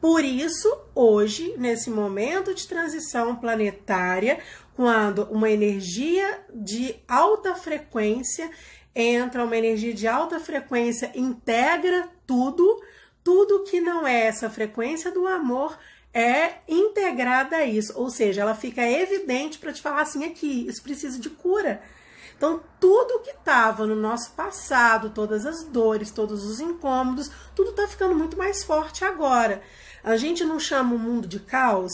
Por 0.00 0.24
isso, 0.24 0.68
hoje, 0.94 1.54
nesse 1.56 1.90
momento 1.90 2.54
de 2.54 2.66
transição 2.68 3.36
planetária, 3.36 4.38
quando 4.74 5.24
uma 5.24 5.50
energia 5.50 6.44
de 6.52 6.96
alta 7.08 7.54
frequência 7.54 8.50
entra, 8.94 9.44
uma 9.44 9.56
energia 9.56 9.92
de 9.92 10.06
alta 10.06 10.38
frequência 10.38 11.10
integra 11.14 12.08
tudo, 12.26 12.82
tudo 13.24 13.64
que 13.64 13.80
não 13.80 14.06
é 14.06 14.26
essa 14.26 14.48
frequência 14.48 15.10
do 15.10 15.26
amor 15.26 15.76
é 16.12 16.60
integrada 16.66 17.56
a 17.56 17.66
isso, 17.66 17.92
ou 17.94 18.08
seja, 18.08 18.40
ela 18.40 18.54
fica 18.54 18.82
evidente 18.88 19.58
para 19.58 19.72
te 19.72 19.82
falar 19.82 20.00
assim 20.00 20.24
aqui, 20.24 20.66
isso 20.66 20.82
precisa 20.82 21.18
de 21.18 21.28
cura. 21.28 21.82
Então, 22.36 22.62
tudo 22.80 23.20
que 23.20 23.30
estava 23.30 23.86
no 23.86 23.94
nosso 23.94 24.32
passado, 24.32 25.10
todas 25.10 25.44
as 25.44 25.64
dores, 25.64 26.10
todos 26.10 26.44
os 26.44 26.60
incômodos, 26.60 27.30
tudo 27.54 27.70
está 27.70 27.88
ficando 27.88 28.14
muito 28.14 28.36
mais 28.36 28.62
forte 28.62 29.04
agora. 29.04 29.62
A 30.06 30.16
gente 30.16 30.44
não 30.44 30.60
chama 30.60 30.94
o 30.94 30.98
mundo 31.00 31.26
de 31.26 31.40
caos, 31.40 31.92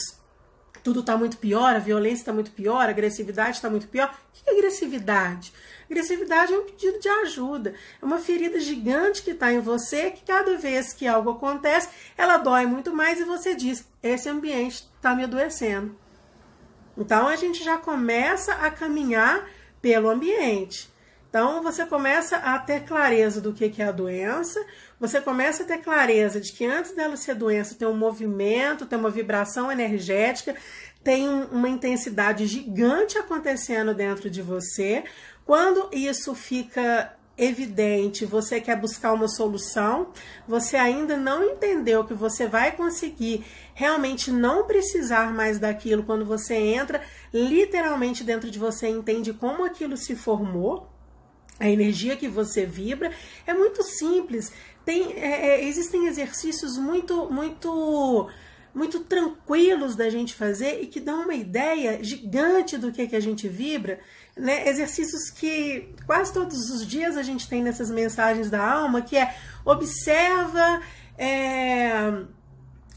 tudo 0.85 1.01
está 1.01 1.17
muito 1.17 1.39
pior, 1.39 1.75
a 1.75 1.79
violência 1.79 2.21
está 2.21 2.33
muito 2.33 2.51
pior, 2.51 2.87
a 2.87 2.91
agressividade 2.91 3.57
está 3.57 3.71
muito 3.71 3.89
pior. 3.89 4.15
O 4.15 4.33
que 4.35 4.51
é 4.51 4.53
agressividade? 4.53 5.51
Agressividade 5.87 6.53
é 6.53 6.59
um 6.59 6.65
pedido 6.65 7.01
de 7.01 7.09
ajuda, 7.09 7.75
é 8.03 8.05
uma 8.05 8.19
ferida 8.19 8.61
gigante 8.61 9.23
que 9.23 9.31
está 9.31 9.51
em 9.51 9.61
você, 9.61 10.11
que 10.11 10.27
cada 10.27 10.59
vez 10.59 10.93
que 10.93 11.07
algo 11.07 11.31
acontece, 11.31 11.89
ela 12.15 12.37
dói 12.37 12.67
muito 12.67 12.95
mais 12.95 13.19
e 13.19 13.25
você 13.25 13.55
diz: 13.55 13.89
esse 14.03 14.29
ambiente 14.29 14.87
está 14.95 15.15
me 15.15 15.25
adoecendo. 15.25 15.97
Então 16.99 17.29
a 17.29 17.37
gente 17.37 17.65
já 17.65 17.79
começa 17.79 18.53
a 18.57 18.71
caminhar 18.71 19.49
pelo 19.81 20.11
ambiente. 20.11 20.93
Então 21.31 21.63
você 21.63 21.87
começa 21.87 22.37
a 22.37 22.59
ter 22.59 22.85
clareza 22.85 23.41
do 23.41 23.55
que 23.55 23.81
é 23.81 23.87
a 23.87 23.91
doença, 23.91 24.63
você 25.03 25.21
começa 25.21 25.65
a 25.65 25.67
ter 25.67 25.79
clareza 25.79 26.41
de 26.41 26.53
que 26.53 26.65
antes 26.65 26.93
dela 26.93 27.17
ser 27.17 27.35
doença 27.35 27.75
tem 27.75 27.89
um 27.89 27.97
movimento, 27.97 28.87
tem 28.87 28.97
uma 28.97 29.11
vibração 29.11 29.71
energética, 29.73 30.55
tem 31.03 31.29
uma 31.29 31.69
intensidade 31.69 32.47
gigante 32.47 33.19
acontecendo 33.19 33.93
dentro 33.93 34.31
de 34.31 34.41
você. 34.41 35.03
Quando 35.45 35.89
isso 35.93 36.37
fica 36.37 37.17
evidente, 37.37 38.25
você 38.25 38.61
quer 38.61 38.77
buscar 38.77 39.13
uma 39.13 39.27
solução, 39.27 40.13
você 40.47 40.77
ainda 40.77 41.17
não 41.17 41.43
entendeu 41.43 42.05
que 42.05 42.15
você 42.15 42.47
vai 42.47 42.71
conseguir 42.71 43.45
realmente 43.75 44.31
não 44.31 44.69
precisar 44.69 45.35
mais 45.35 45.59
daquilo 45.59 46.05
quando 46.05 46.25
você 46.25 46.55
entra 46.55 47.03
literalmente 47.35 48.23
dentro 48.23 48.49
de 48.49 48.59
você, 48.61 48.87
entende 48.87 49.33
como 49.33 49.65
aquilo 49.65 49.97
se 49.97 50.15
formou, 50.15 50.93
a 51.63 51.69
energia 51.69 52.17
que 52.17 52.29
você 52.29 52.67
vibra, 52.67 53.13
é 53.47 53.55
muito 53.55 53.83
simples. 53.85 54.53
Tem, 54.85 55.13
é, 55.15 55.49
é 55.49 55.65
existem 55.65 56.07
exercícios 56.07 56.77
muito, 56.77 57.31
muito 57.31 58.31
muito 58.75 59.01
tranquilos 59.01 59.95
da 59.95 60.09
gente 60.09 60.35
fazer 60.35 60.81
e 60.83 60.87
que 60.87 60.99
dão 60.99 61.25
uma 61.25 61.35
ideia 61.35 62.03
gigante 62.03 62.79
do 62.79 62.91
que, 62.91 63.07
que 63.07 63.17
a 63.17 63.21
gente 63.21 63.47
vibra, 63.47 64.01
né? 64.37 64.67
Exercícios 64.67 65.31
que 65.31 65.95
quase 66.07 66.33
todos 66.33 66.71
os 66.71 66.87
dias 66.87 67.17
a 67.17 67.23
gente 67.23 67.49
tem 67.49 67.63
nessas 67.63 67.91
mensagens 67.91 68.49
da 68.49 68.67
alma, 68.67 69.03
que 69.03 69.17
é 69.17 69.35
observa 69.65 70.81
é, 71.19 72.25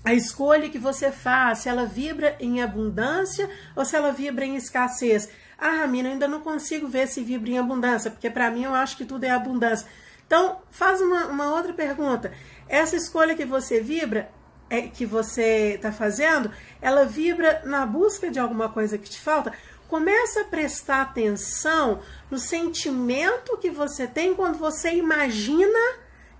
a 0.03 0.13
escolha 0.13 0.69
que 0.69 0.79
você 0.79 1.11
faz, 1.11 1.59
se 1.59 1.69
ela 1.69 1.85
vibra 1.85 2.37
em 2.39 2.61
abundância 2.61 3.49
ou 3.75 3.83
se 3.83 3.95
ela 3.95 4.11
vibra 4.11 4.45
em 4.45 4.55
escassez. 4.55 5.29
Ah, 5.57 5.81
Ramina, 5.81 6.09
ainda 6.09 6.27
não 6.27 6.41
consigo 6.41 6.87
ver 6.87 7.07
se 7.07 7.23
vibra 7.23 7.49
em 7.49 7.59
abundância, 7.59 8.11
porque 8.11 8.29
para 8.29 8.49
mim 8.49 8.63
eu 8.63 8.73
acho 8.73 8.95
que 8.95 9.05
tudo 9.05 9.25
é 9.25 9.29
abundância. 9.29 9.87
Então, 10.25 10.59
faz 10.71 11.01
uma, 11.01 11.27
uma 11.27 11.53
outra 11.53 11.73
pergunta. 11.73 12.31
Essa 12.67 12.95
escolha 12.95 13.35
que 13.35 13.45
você 13.45 13.79
vibra, 13.79 14.29
é, 14.69 14.81
que 14.83 15.05
você 15.05 15.73
está 15.75 15.91
fazendo, 15.91 16.51
ela 16.81 17.05
vibra 17.05 17.61
na 17.65 17.85
busca 17.85 18.31
de 18.31 18.39
alguma 18.39 18.69
coisa 18.69 18.97
que 18.97 19.09
te 19.09 19.19
falta, 19.19 19.53
começa 19.87 20.41
a 20.41 20.45
prestar 20.45 21.01
atenção 21.01 22.01
no 22.29 22.39
sentimento 22.39 23.57
que 23.57 23.69
você 23.69 24.07
tem 24.07 24.33
quando 24.33 24.57
você 24.57 24.93
imagina 24.93 25.79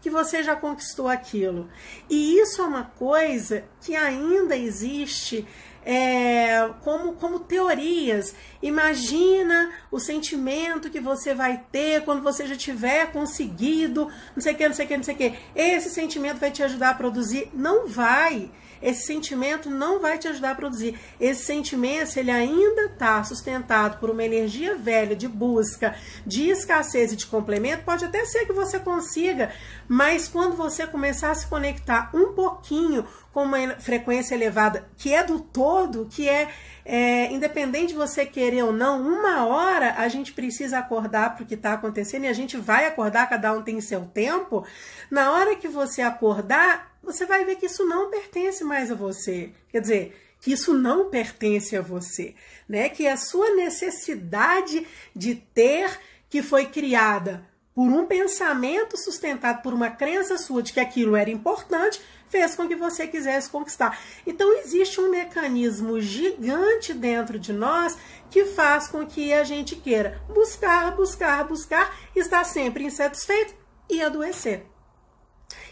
que 0.02 0.10
você 0.10 0.44
já 0.44 0.56
conquistou 0.56 1.08
aquilo. 1.08 1.70
E 2.10 2.40
isso 2.40 2.62
é 2.62 2.66
uma 2.66 2.84
coisa 2.84 3.64
que 3.82 3.96
ainda 3.96 4.56
existe 4.56 5.48
é, 5.86 6.70
como, 6.82 7.14
como 7.14 7.40
teorias. 7.40 8.34
Imagina 8.62 9.72
o 9.92 10.00
sentimento 10.00 10.90
que 10.90 11.00
você 11.00 11.36
vai 11.36 11.64
ter 11.72 12.04
quando 12.04 12.24
você 12.24 12.48
já 12.48 12.56
tiver 12.56 13.12
conseguido, 13.12 14.12
não 14.36 14.42
sei 14.42 14.54
o 14.54 14.58
que, 14.58 14.68
não 14.68 14.76
sei 14.76 14.86
o 14.86 14.88
que, 14.88 14.98
não 14.98 15.04
sei 15.04 15.14
o 15.14 15.18
que. 15.18 15.34
Esse 15.56 15.92
sentimento 15.92 16.40
vai 16.40 16.50
te 16.50 16.64
ajudar 16.64 16.90
a 16.90 16.96
produzir? 16.96 17.50
Não 17.54 17.88
vai. 17.88 18.50
Esse 18.82 19.06
sentimento 19.06 19.70
não 19.70 20.00
vai 20.00 20.18
te 20.18 20.28
ajudar 20.28 20.52
a 20.52 20.56
produzir. 20.56 21.00
Esse 21.20 21.46
sentimento, 21.46 22.08
se 22.08 22.20
ele 22.20 22.32
ainda 22.32 22.84
está 22.84 23.24
sustentado 23.24 24.00
por 24.00 24.10
uma 24.10 24.24
energia 24.24 24.76
velha 24.76 25.16
de 25.16 25.28
busca, 25.28 25.96
de 26.26 26.50
escassez 26.50 27.12
e 27.12 27.16
de 27.16 27.26
complemento, 27.26 27.84
pode 27.84 28.06
até 28.06 28.26
ser 28.26 28.46
que 28.46 28.54
você 28.54 28.80
consiga, 28.80 29.52
mas 29.88 30.28
quando 30.28 30.56
você 30.56 30.88
começar 30.88 31.32
a 31.32 31.36
se 31.36 31.48
conectar 31.48 32.10
um 32.14 32.34
pouquinho 32.34 33.06
com 33.36 33.44
uma 33.44 33.76
frequência 33.80 34.34
elevada, 34.34 34.88
que 34.96 35.14
é 35.14 35.22
do 35.22 35.42
todo, 35.42 36.08
que 36.10 36.30
é, 36.30 36.48
é 36.86 37.34
independente 37.34 37.88
de 37.88 37.96
você 37.96 38.26
querer 38.26 38.64
ou 38.64 38.72
não, 38.72 39.02
uma 39.02 39.46
hora 39.46 39.96
a 39.98 40.08
gente 40.08 40.32
precisa 40.32 40.80
acordar 40.80 41.36
para 41.36 41.44
o 41.44 41.46
que 41.46 41.56
está 41.56 41.74
acontecendo 41.74 42.24
e 42.24 42.28
a 42.30 42.34
gente 42.34 42.56
vai 42.56 42.86
acordar, 42.86 43.28
cada 43.28 43.52
um 43.52 43.62
tem 43.62 43.82
seu 43.82 44.06
tempo. 44.06 44.66
Na 45.12 45.34
hora 45.34 45.58
que 45.58 45.68
você 45.68 46.02
acordar, 46.02 46.95
você 47.06 47.26
vai 47.26 47.46
ver 47.46 47.56
que 47.56 47.68
isso 47.68 47.86
não 47.86 48.10
pertence 48.10 48.64
mais 48.64 48.92
a 48.92 48.96
você. 48.96 49.52
Quer 49.70 49.80
dizer, 49.80 50.36
que 50.42 50.52
isso 50.52 50.74
não 50.74 51.10
pertence 51.10 51.76
a 51.76 51.82
você, 51.82 52.36
né? 52.68 52.90
Que 52.90 53.08
a 53.08 53.18
sua 53.18 53.56
necessidade 53.56 54.86
de 55.16 55.36
ter 55.36 56.00
que 56.30 56.42
foi 56.42 56.66
criada 56.66 57.48
por 57.74 57.90
um 57.90 58.06
pensamento 58.06 58.98
sustentado 58.98 59.62
por 59.62 59.74
uma 59.74 59.90
crença 59.90 60.38
sua 60.38 60.64
de 60.64 60.72
que 60.72 60.80
aquilo 60.80 61.16
era 61.16 61.30
importante, 61.30 62.02
fez 62.30 62.56
com 62.56 62.68
que 62.68 62.76
você 62.76 63.08
quisesse 63.08 63.50
conquistar. 63.50 64.00
Então 64.26 64.58
existe 64.60 65.02
um 65.02 65.10
mecanismo 65.10 66.00
gigante 66.00 66.94
dentro 66.94 67.38
de 67.38 67.52
nós 67.52 67.98
que 68.30 68.46
faz 68.46 68.88
com 68.88 69.06
que 69.06 69.34
a 69.34 69.44
gente 69.44 69.76
queira 69.76 70.22
buscar, 70.28 70.96
buscar, 70.96 71.44
buscar, 71.46 71.98
estar 72.16 72.44
sempre 72.44 72.86
insatisfeito 72.86 73.54
e 73.90 74.02
adoecer. 74.02 74.75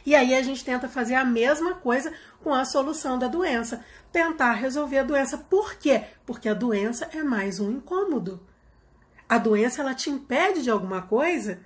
E 0.05 0.15
aí 0.15 0.35
a 0.35 0.41
gente 0.41 0.63
tenta 0.63 0.87
fazer 0.87 1.15
a 1.15 1.25
mesma 1.25 1.75
coisa 1.75 2.13
com 2.43 2.53
a 2.53 2.65
solução 2.65 3.17
da 3.17 3.27
doença, 3.27 3.83
tentar 4.11 4.53
resolver 4.53 4.99
a 4.99 5.03
doença. 5.03 5.37
Por 5.37 5.75
quê? 5.75 6.03
Porque 6.25 6.49
a 6.49 6.53
doença 6.53 7.09
é 7.13 7.23
mais 7.23 7.59
um 7.59 7.71
incômodo. 7.71 8.41
A 9.27 9.37
doença 9.37 9.81
ela 9.81 9.93
te 9.93 10.09
impede 10.09 10.61
de 10.61 10.69
alguma 10.69 11.01
coisa? 11.01 11.59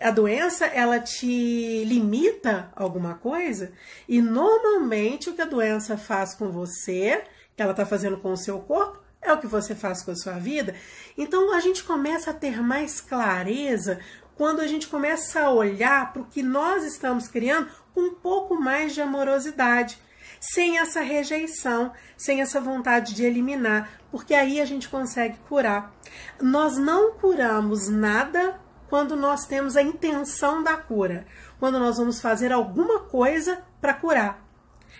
A 0.00 0.10
doença 0.10 0.66
ela 0.66 0.98
te 0.98 1.84
limita 1.84 2.72
alguma 2.74 3.14
coisa? 3.14 3.72
E 4.08 4.20
normalmente 4.22 5.28
o 5.28 5.34
que 5.34 5.42
a 5.42 5.46
doença 5.46 5.96
faz 5.96 6.34
com 6.34 6.50
você, 6.50 7.24
que 7.56 7.62
ela 7.62 7.72
está 7.72 7.84
fazendo 7.84 8.16
com 8.16 8.32
o 8.32 8.36
seu 8.36 8.60
corpo, 8.60 9.02
é 9.20 9.32
o 9.32 9.38
que 9.38 9.46
você 9.46 9.74
faz 9.74 10.02
com 10.02 10.10
a 10.10 10.16
sua 10.16 10.34
vida. 10.34 10.74
Então 11.16 11.54
a 11.54 11.60
gente 11.60 11.84
começa 11.84 12.30
a 12.30 12.34
ter 12.34 12.60
mais 12.60 13.00
clareza 13.00 14.00
quando 14.36 14.60
a 14.60 14.66
gente 14.66 14.88
começa 14.88 15.40
a 15.40 15.50
olhar 15.50 16.12
para 16.12 16.22
o 16.22 16.26
que 16.26 16.42
nós 16.42 16.84
estamos 16.84 17.28
criando 17.28 17.68
com 17.94 18.00
um 18.00 18.14
pouco 18.14 18.54
mais 18.54 18.94
de 18.94 19.00
amorosidade, 19.00 19.98
sem 20.40 20.78
essa 20.78 21.00
rejeição, 21.00 21.92
sem 22.16 22.40
essa 22.40 22.60
vontade 22.60 23.14
de 23.14 23.24
eliminar, 23.24 23.90
porque 24.10 24.34
aí 24.34 24.60
a 24.60 24.64
gente 24.64 24.88
consegue 24.88 25.38
curar. 25.48 25.94
Nós 26.40 26.76
não 26.76 27.12
curamos 27.12 27.88
nada 27.88 28.60
quando 28.88 29.16
nós 29.16 29.46
temos 29.46 29.76
a 29.76 29.82
intenção 29.82 30.62
da 30.62 30.76
cura, 30.76 31.26
quando 31.58 31.78
nós 31.78 31.96
vamos 31.96 32.20
fazer 32.20 32.52
alguma 32.52 33.00
coisa 33.00 33.62
para 33.80 33.94
curar. 33.94 34.42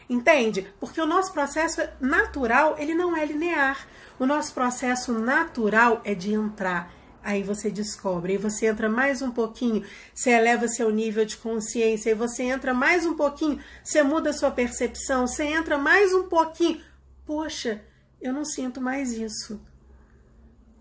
Entende? 0.09 0.73
Porque 0.79 1.01
o 1.01 1.07
nosso 1.07 1.33
processo 1.33 1.81
natural, 2.01 2.77
ele 2.79 2.95
não 2.95 3.17
é 3.17 3.25
linear. 3.25 3.87
O 4.19 4.27
nosso 4.27 4.55
processo 4.55 5.13
natural 5.13 6.01
é 6.05 6.15
de 6.15 6.33
entrar, 6.33 6.93
Aí 7.25 7.43
você 7.43 7.71
descobre, 7.71 8.33
aí 8.33 8.39
você 8.39 8.67
entra 8.67 8.89
mais 8.89 9.23
um 9.23 9.31
pouquinho, 9.31 9.85
você 10.13 10.31
eleva 10.31 10.67
seu 10.67 10.91
nível 10.91 11.25
de 11.25 11.37
consciência, 11.37 12.11
aí 12.11 12.19
você 12.19 12.43
entra 12.43 12.75
mais 12.75 13.07
um 13.07 13.15
pouquinho, 13.15 13.61
você 13.83 14.03
muda 14.03 14.33
sua 14.33 14.51
percepção, 14.51 15.27
você 15.27 15.45
entra 15.45 15.79
mais 15.79 16.13
um 16.13 16.25
pouquinho. 16.25 16.81
Poxa, 17.25 17.85
eu 18.21 18.33
não 18.33 18.45
sinto 18.45 18.81
mais 18.81 19.13
isso. 19.13 19.61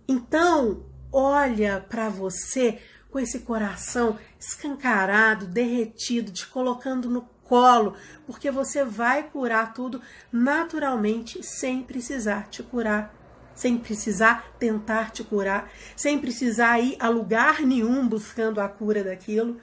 Então, 0.07 0.83
olha 1.11 1.85
para 1.87 2.09
você 2.09 2.79
com 3.11 3.19
esse 3.19 3.41
coração 3.41 4.17
escancarado, 4.39 5.45
derretido, 5.45 6.31
te 6.31 6.47
colocando 6.47 7.07
no 7.07 7.21
colo, 7.43 7.95
porque 8.25 8.49
você 8.49 8.83
vai 8.83 9.23
curar 9.23 9.73
tudo 9.73 10.01
naturalmente, 10.31 11.43
sem 11.43 11.83
precisar 11.83 12.47
te 12.49 12.63
curar 12.63 13.20
sem 13.55 13.77
precisar 13.77 14.53
tentar 14.59 15.11
te 15.11 15.23
curar, 15.23 15.71
sem 15.95 16.19
precisar 16.19 16.79
ir 16.79 16.95
a 16.99 17.09
lugar 17.09 17.61
nenhum 17.61 18.07
buscando 18.07 18.59
a 18.59 18.67
cura 18.67 19.03
daquilo. 19.03 19.59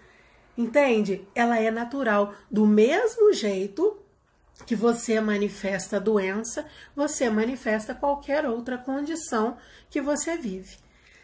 Entende? 0.56 1.26
Ela 1.34 1.58
é 1.58 1.70
natural. 1.70 2.34
Do 2.50 2.66
mesmo 2.66 3.32
jeito 3.32 3.98
que 4.66 4.74
você 4.74 5.20
manifesta 5.20 6.00
doença, 6.00 6.66
você 6.94 7.30
manifesta 7.30 7.94
qualquer 7.94 8.44
outra 8.44 8.76
condição 8.76 9.56
que 9.88 10.00
você 10.00 10.36
vive. 10.36 10.76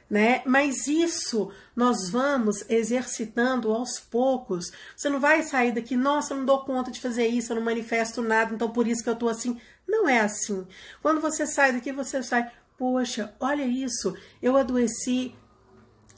Né? 0.08 0.42
Mas 0.44 0.86
isso 0.86 1.50
nós 1.74 2.10
vamos 2.10 2.68
exercitando 2.68 3.72
aos 3.72 3.98
poucos. 3.98 4.70
Você 4.94 5.08
não 5.08 5.18
vai 5.18 5.42
sair 5.42 5.72
daqui, 5.72 5.96
nossa, 5.96 6.34
eu 6.34 6.38
não 6.38 6.44
dou 6.44 6.64
conta 6.64 6.90
de 6.90 7.00
fazer 7.00 7.26
isso, 7.26 7.52
eu 7.52 7.56
não 7.56 7.64
manifesto 7.64 8.22
nada, 8.22 8.54
então 8.54 8.70
por 8.70 8.86
isso 8.86 9.02
que 9.02 9.08
eu 9.08 9.16
tô 9.16 9.28
assim. 9.28 9.58
Não 9.88 10.08
é 10.08 10.20
assim. 10.20 10.66
Quando 11.02 11.20
você 11.20 11.46
sai 11.46 11.72
daqui, 11.72 11.90
você 11.90 12.22
sai, 12.22 12.50
poxa, 12.76 13.34
olha 13.40 13.64
isso, 13.64 14.14
eu 14.42 14.56
adoeci, 14.56 15.34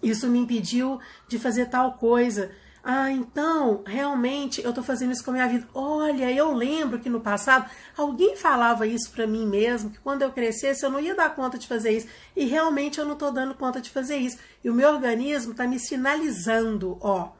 isso 0.02 0.28
me 0.28 0.38
impediu 0.38 1.00
de 1.28 1.38
fazer 1.38 1.66
tal 1.66 1.94
coisa. 1.94 2.50
Ah, 2.88 3.10
então, 3.10 3.82
realmente 3.84 4.62
eu 4.62 4.72
tô 4.72 4.80
fazendo 4.80 5.10
isso 5.10 5.24
com 5.24 5.32
a 5.32 5.34
minha 5.34 5.48
vida. 5.48 5.66
Olha, 5.74 6.30
eu 6.30 6.54
lembro 6.54 7.00
que 7.00 7.10
no 7.10 7.20
passado 7.20 7.68
alguém 7.96 8.36
falava 8.36 8.86
isso 8.86 9.10
para 9.10 9.26
mim 9.26 9.44
mesmo, 9.44 9.90
que 9.90 9.98
quando 9.98 10.22
eu 10.22 10.30
crescesse 10.30 10.84
eu 10.84 10.90
não 10.90 11.00
ia 11.00 11.12
dar 11.12 11.34
conta 11.34 11.58
de 11.58 11.66
fazer 11.66 11.90
isso. 11.90 12.06
E 12.36 12.44
realmente 12.44 13.00
eu 13.00 13.04
não 13.04 13.16
tô 13.16 13.32
dando 13.32 13.56
conta 13.56 13.80
de 13.80 13.90
fazer 13.90 14.18
isso. 14.18 14.38
E 14.62 14.70
o 14.70 14.74
meu 14.74 14.88
organismo 14.88 15.52
tá 15.52 15.66
me 15.66 15.80
sinalizando, 15.80 16.96
ó. 17.00 17.32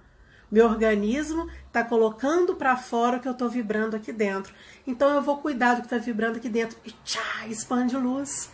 Meu 0.50 0.67
organismo 0.67 1.49
está 1.69 1.85
colocando 1.85 2.56
para 2.56 2.76
fora 2.76 3.19
o 3.19 3.21
que 3.21 3.28
eu 3.28 3.32
estou 3.32 3.49
vibrando 3.49 3.95
aqui 3.95 4.13
dentro. 4.13 4.52
Então 4.85 5.15
eu 5.15 5.23
vou 5.23 5.39
cuidar 5.39 5.75
do 5.75 5.82
que 5.82 5.87
está 5.87 5.99
vibrando 5.99 6.39
aqui 6.39 6.49
dentro. 6.49 6.76
E 6.85 6.91
tchá, 7.04 7.47
expande 7.47 7.97
luz. 7.97 8.50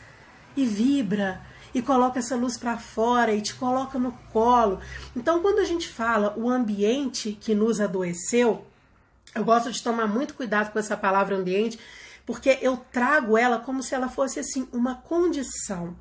E 0.55 0.67
vibra. 0.67 1.41
E 1.75 1.81
coloca 1.81 2.19
essa 2.19 2.37
luz 2.37 2.57
para 2.57 2.77
fora 2.77 3.33
e 3.33 3.41
te 3.41 3.55
coloca 3.55 3.99
no 3.99 4.13
colo. 4.33 4.81
Então, 5.17 5.41
quando 5.41 5.59
a 5.59 5.65
gente 5.65 5.89
fala 5.89 6.35
o 6.37 6.51
ambiente 6.51 7.37
que 7.41 7.55
nos 7.55 7.81
adoeceu, 7.81 8.65
eu 9.35 9.45
gosto 9.45 9.73
de 9.73 9.83
tomar 9.83 10.07
muito 10.07 10.35
cuidado 10.35 10.73
com 10.73 10.79
essa 10.79 10.97
palavra 10.97 11.37
ambiente, 11.37 11.79
porque 12.27 12.59
eu 12.61 12.77
trago 12.93 13.39
ela 13.39 13.59
como 13.59 13.83
se 13.83 13.95
ela 13.95 14.09
fosse 14.09 14.39
assim 14.39 14.69
uma 14.73 14.97
condição. 14.97 15.97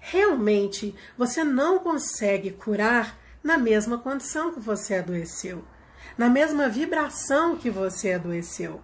Realmente, 0.00 0.94
você 1.16 1.44
não 1.44 1.78
consegue 1.78 2.50
curar 2.50 3.16
na 3.42 3.58
mesma 3.58 3.98
condição 3.98 4.52
que 4.52 4.60
você 4.60 4.96
adoeceu, 4.96 5.64
na 6.16 6.28
mesma 6.28 6.68
vibração 6.68 7.56
que 7.56 7.70
você 7.70 8.12
adoeceu. 8.12 8.80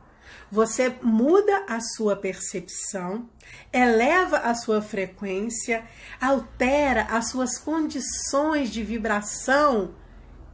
Você 0.50 0.94
muda 1.02 1.64
a 1.68 1.80
sua 1.80 2.16
percepção, 2.16 3.28
eleva 3.72 4.38
a 4.38 4.54
sua 4.54 4.80
frequência, 4.80 5.84
altera 6.20 7.02
as 7.10 7.30
suas 7.30 7.58
condições 7.58 8.70
de 8.70 8.82
vibração 8.82 9.94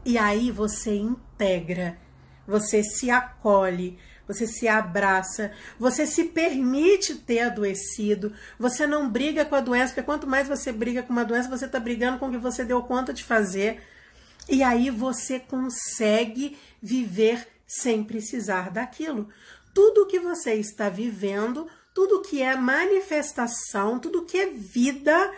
e 0.05 0.19
aí 0.19 0.51
você 0.51 0.95
integra, 0.95 1.97
você 2.47 2.83
se 2.83 3.11
acolhe, 3.11 3.99
você 4.29 4.47
se 4.47 4.69
abraça, 4.69 5.51
você 5.79 6.07
se 6.07 6.25
permite 6.25 7.15
ter 7.15 7.41
adoecido, 7.41 8.33
você 8.59 8.87
não 8.87 9.09
briga 9.09 9.45
com 9.45 9.55
a 9.55 9.61
doença, 9.61 9.95
porque 9.95 10.03
quanto 10.03 10.27
mais 10.27 10.47
você 10.47 10.71
briga 10.73 11.03
com 11.03 11.13
uma 11.13 11.25
doença, 11.25 11.49
você 11.49 11.65
está 11.65 11.81
brigando 11.81 12.19
com 12.19 12.29
o 12.29 12.31
que 12.31 12.37
você 12.37 12.65
deu 12.65 12.83
conta 12.83 13.15
de 13.15 13.25
fazer. 13.25 13.83
E 14.47 14.63
aí 14.63 14.91
você 14.91 15.41
consegue 15.41 16.59
viver 16.83 17.49
sem 17.67 18.05
precisar 18.05 18.71
daquilo. 18.71 19.29
Tudo 19.75 20.07
que 20.07 20.21
você 20.21 20.55
está 20.55 20.89
vivendo, 20.89 21.69
tudo 21.93 22.23
que 22.23 22.41
é 22.41 22.57
manifestação, 22.57 23.99
tudo 23.99 24.25
que 24.25 24.39
é 24.39 24.47
vida 24.47 25.33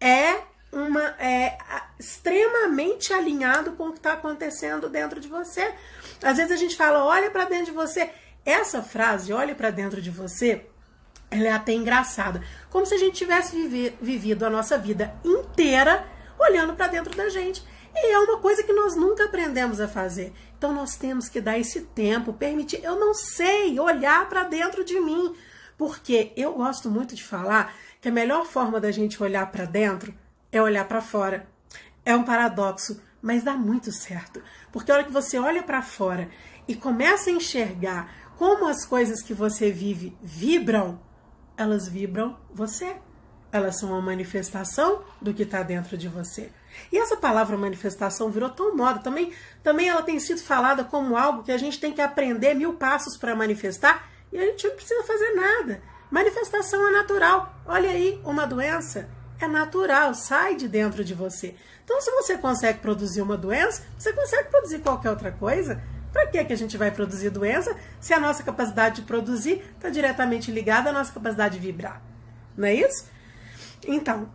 é 0.00 0.42
uma 0.70 1.02
é 1.18 1.56
extremamente 1.98 3.12
alinhado 3.12 3.72
com 3.72 3.88
o 3.88 3.92
que 3.92 3.98
está 3.98 4.12
acontecendo 4.12 4.88
dentro 4.88 5.18
de 5.18 5.26
você. 5.26 5.74
Às 6.22 6.36
vezes 6.36 6.52
a 6.52 6.56
gente 6.56 6.76
fala, 6.76 7.04
olha 7.04 7.30
para 7.30 7.46
dentro 7.46 7.66
de 7.66 7.72
você. 7.72 8.10
Essa 8.44 8.82
frase, 8.82 9.32
olha 9.32 9.54
para 9.54 9.70
dentro 9.70 10.00
de 10.00 10.10
você, 10.10 10.66
ela 11.30 11.48
é 11.48 11.52
até 11.52 11.72
engraçada. 11.72 12.42
Como 12.70 12.86
se 12.86 12.94
a 12.94 12.98
gente 12.98 13.16
tivesse 13.16 13.56
vivido 14.00 14.44
a 14.44 14.50
nossa 14.50 14.78
vida 14.78 15.14
inteira 15.24 16.06
olhando 16.38 16.74
para 16.74 16.86
dentro 16.86 17.14
da 17.16 17.28
gente. 17.28 17.62
E 17.94 18.12
é 18.12 18.18
uma 18.18 18.38
coisa 18.38 18.62
que 18.62 18.72
nós 18.72 18.94
nunca 18.94 19.24
aprendemos 19.24 19.80
a 19.80 19.88
fazer. 19.88 20.32
Então 20.56 20.72
nós 20.72 20.96
temos 20.96 21.28
que 21.28 21.40
dar 21.40 21.58
esse 21.58 21.82
tempo, 21.82 22.32
permitir. 22.32 22.82
Eu 22.82 22.98
não 22.98 23.14
sei 23.14 23.78
olhar 23.78 24.28
para 24.28 24.44
dentro 24.44 24.84
de 24.84 25.00
mim, 25.00 25.34
porque 25.76 26.32
eu 26.36 26.52
gosto 26.54 26.90
muito 26.90 27.14
de 27.14 27.24
falar 27.24 27.74
que 28.00 28.08
a 28.08 28.12
melhor 28.12 28.46
forma 28.46 28.80
da 28.80 28.90
gente 28.90 29.22
olhar 29.22 29.50
para 29.50 29.64
dentro 29.64 30.14
é 30.50 30.60
olhar 30.60 30.86
para 30.86 31.00
fora. 31.00 31.48
É 32.04 32.14
um 32.14 32.24
paradoxo, 32.24 33.00
mas 33.20 33.42
dá 33.42 33.54
muito 33.54 33.92
certo. 33.92 34.42
Porque 34.72 34.90
a 34.90 34.94
hora 34.94 35.04
que 35.04 35.12
você 35.12 35.38
olha 35.38 35.62
para 35.62 35.82
fora 35.82 36.28
e 36.66 36.74
começa 36.74 37.30
a 37.30 37.32
enxergar 37.32 38.12
como 38.36 38.66
as 38.66 38.84
coisas 38.84 39.22
que 39.22 39.34
você 39.34 39.70
vive 39.70 40.16
vibram, 40.22 41.00
elas 41.56 41.88
vibram 41.88 42.38
você. 42.52 42.96
Elas 43.50 43.78
são 43.78 43.90
uma 43.90 44.00
manifestação 44.00 45.02
do 45.20 45.32
que 45.34 45.42
está 45.42 45.62
dentro 45.62 45.96
de 45.96 46.06
você. 46.06 46.52
E 46.92 46.98
essa 46.98 47.16
palavra 47.16 47.56
manifestação 47.56 48.30
virou 48.30 48.50
tão 48.50 48.76
moda 48.76 49.00
também. 49.00 49.32
Também 49.62 49.88
ela 49.88 50.02
tem 50.02 50.18
sido 50.18 50.40
falada 50.40 50.84
como 50.84 51.16
algo 51.16 51.42
que 51.42 51.52
a 51.52 51.58
gente 51.58 51.78
tem 51.80 51.92
que 51.92 52.00
aprender 52.00 52.54
mil 52.54 52.74
passos 52.74 53.16
para 53.16 53.34
manifestar 53.34 54.08
e 54.32 54.38
a 54.38 54.42
gente 54.42 54.66
não 54.66 54.74
precisa 54.74 55.02
fazer 55.04 55.30
nada. 55.34 55.82
Manifestação 56.10 56.88
é 56.88 56.92
natural. 56.92 57.54
Olha 57.66 57.90
aí, 57.90 58.20
uma 58.24 58.46
doença 58.46 59.08
é 59.40 59.46
natural, 59.46 60.14
sai 60.14 60.56
de 60.56 60.66
dentro 60.68 61.04
de 61.04 61.14
você. 61.14 61.54
Então, 61.84 62.00
se 62.00 62.10
você 62.10 62.36
consegue 62.36 62.80
produzir 62.80 63.22
uma 63.22 63.36
doença, 63.36 63.82
você 63.96 64.12
consegue 64.12 64.50
produzir 64.50 64.80
qualquer 64.80 65.10
outra 65.10 65.32
coisa. 65.32 65.82
Para 66.12 66.26
que, 66.26 66.42
que 66.44 66.52
a 66.52 66.56
gente 66.56 66.76
vai 66.76 66.90
produzir 66.90 67.30
doença 67.30 67.76
se 68.00 68.12
a 68.14 68.20
nossa 68.20 68.42
capacidade 68.42 68.96
de 68.96 69.02
produzir 69.02 69.62
está 69.76 69.90
diretamente 69.90 70.50
ligada 70.50 70.90
à 70.90 70.92
nossa 70.92 71.12
capacidade 71.12 71.58
de 71.58 71.60
vibrar? 71.60 72.02
Não 72.56 72.66
é 72.66 72.74
isso? 72.74 73.06
Então, 73.86 74.28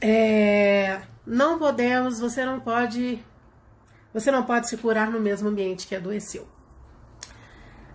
é, 0.00 1.02
não 1.26 1.58
podemos, 1.58 2.18
você 2.18 2.44
não 2.44 2.58
pode 2.60 3.22
Você 4.12 4.30
não 4.30 4.44
pode 4.44 4.68
se 4.68 4.76
curar 4.76 5.10
no 5.10 5.20
mesmo 5.20 5.48
ambiente 5.48 5.86
que 5.86 5.94
adoeceu. 5.94 6.48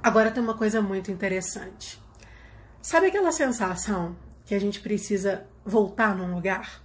Agora 0.02 0.32
tem 0.32 0.42
uma 0.42 0.58
coisa 0.58 0.82
muito 0.82 1.12
interessante. 1.12 2.00
Sabe 2.82 3.08
aquela 3.08 3.32
sensação 3.32 4.16
que 4.46 4.54
a 4.54 4.60
gente 4.60 4.80
precisa 4.80 5.46
voltar 5.66 6.16
num 6.16 6.34
lugar? 6.34 6.82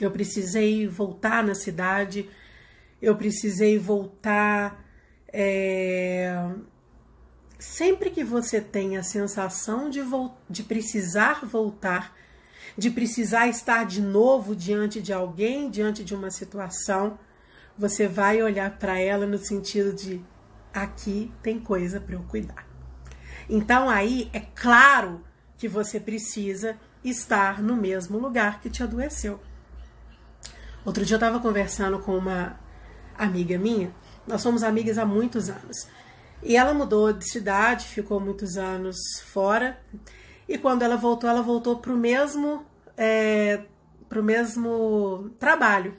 Eu 0.00 0.10
precisei 0.10 0.88
voltar 0.88 1.44
na 1.44 1.54
cidade, 1.54 2.28
eu 3.00 3.14
precisei 3.16 3.78
voltar. 3.78 4.82
É... 5.30 6.34
Sempre 7.58 8.08
que 8.10 8.24
você 8.24 8.60
tem 8.60 8.96
a 8.96 9.02
sensação 9.02 9.90
de, 9.90 10.00
de 10.48 10.62
precisar 10.62 11.44
voltar, 11.44 12.16
de 12.80 12.90
precisar 12.90 13.46
estar 13.46 13.84
de 13.84 14.00
novo 14.00 14.56
diante 14.56 15.02
de 15.02 15.12
alguém, 15.12 15.68
diante 15.68 16.02
de 16.02 16.14
uma 16.14 16.30
situação, 16.30 17.18
você 17.76 18.08
vai 18.08 18.42
olhar 18.42 18.78
para 18.78 18.98
ela 18.98 19.26
no 19.26 19.36
sentido 19.36 19.92
de 19.92 20.24
aqui 20.72 21.30
tem 21.42 21.60
coisa 21.60 22.00
para 22.00 22.14
eu 22.14 22.22
cuidar. 22.22 22.66
Então 23.50 23.90
aí 23.90 24.30
é 24.32 24.40
claro 24.40 25.22
que 25.58 25.68
você 25.68 26.00
precisa 26.00 26.74
estar 27.04 27.62
no 27.62 27.76
mesmo 27.76 28.18
lugar 28.18 28.62
que 28.62 28.70
te 28.70 28.82
adoeceu. 28.82 29.38
Outro 30.82 31.04
dia 31.04 31.16
eu 31.16 31.18
estava 31.18 31.38
conversando 31.38 31.98
com 31.98 32.16
uma 32.16 32.58
amiga 33.14 33.58
minha, 33.58 33.94
nós 34.26 34.40
somos 34.40 34.62
amigas 34.62 34.96
há 34.96 35.04
muitos 35.04 35.50
anos. 35.50 35.86
E 36.42 36.56
ela 36.56 36.72
mudou 36.72 37.12
de 37.12 37.30
cidade, 37.30 37.84
ficou 37.84 38.18
muitos 38.18 38.56
anos 38.56 38.96
fora. 39.26 39.78
E 40.48 40.56
quando 40.56 40.80
ela 40.80 40.96
voltou, 40.96 41.28
ela 41.28 41.42
voltou 41.42 41.76
para 41.76 41.92
o 41.92 41.96
mesmo, 41.96 42.64
é, 43.02 43.62
pro 44.10 44.22
mesmo 44.22 45.30
trabalho, 45.38 45.96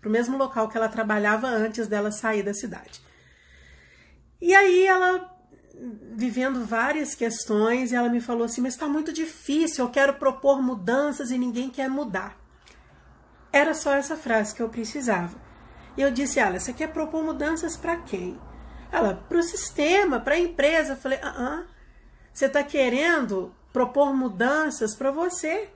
para 0.00 0.08
o 0.08 0.12
mesmo 0.12 0.36
local 0.36 0.68
que 0.68 0.76
ela 0.76 0.88
trabalhava 0.88 1.48
antes 1.48 1.88
dela 1.88 2.12
sair 2.12 2.44
da 2.44 2.54
cidade. 2.54 3.02
E 4.40 4.54
aí 4.54 4.86
ela 4.86 5.34
vivendo 6.14 6.64
várias 6.64 7.16
questões 7.16 7.90
e 7.90 7.96
ela 7.96 8.08
me 8.08 8.20
falou 8.20 8.44
assim: 8.44 8.60
Mas 8.60 8.74
está 8.74 8.86
muito 8.86 9.12
difícil, 9.12 9.84
eu 9.84 9.90
quero 9.90 10.14
propor 10.14 10.62
mudanças 10.62 11.32
e 11.32 11.38
ninguém 11.38 11.68
quer 11.68 11.90
mudar. 11.90 12.38
Era 13.52 13.74
só 13.74 13.92
essa 13.94 14.16
frase 14.16 14.54
que 14.54 14.62
eu 14.62 14.68
precisava. 14.68 15.36
E 15.96 16.02
eu 16.02 16.12
disse: 16.12 16.38
Ela, 16.38 16.60
você 16.60 16.72
quer 16.72 16.92
propor 16.92 17.24
mudanças 17.24 17.76
para 17.76 17.96
quem? 17.96 18.38
Ela, 18.92 19.14
para 19.28 19.38
o 19.38 19.42
sistema, 19.42 20.20
para 20.20 20.34
a 20.34 20.38
empresa. 20.38 20.92
Eu 20.92 20.98
falei: 20.98 21.18
Ah, 21.20 21.34
ah 21.36 21.64
você 22.32 22.46
está 22.46 22.62
querendo 22.62 23.52
propor 23.72 24.14
mudanças 24.14 24.94
para 24.94 25.10
você. 25.10 25.73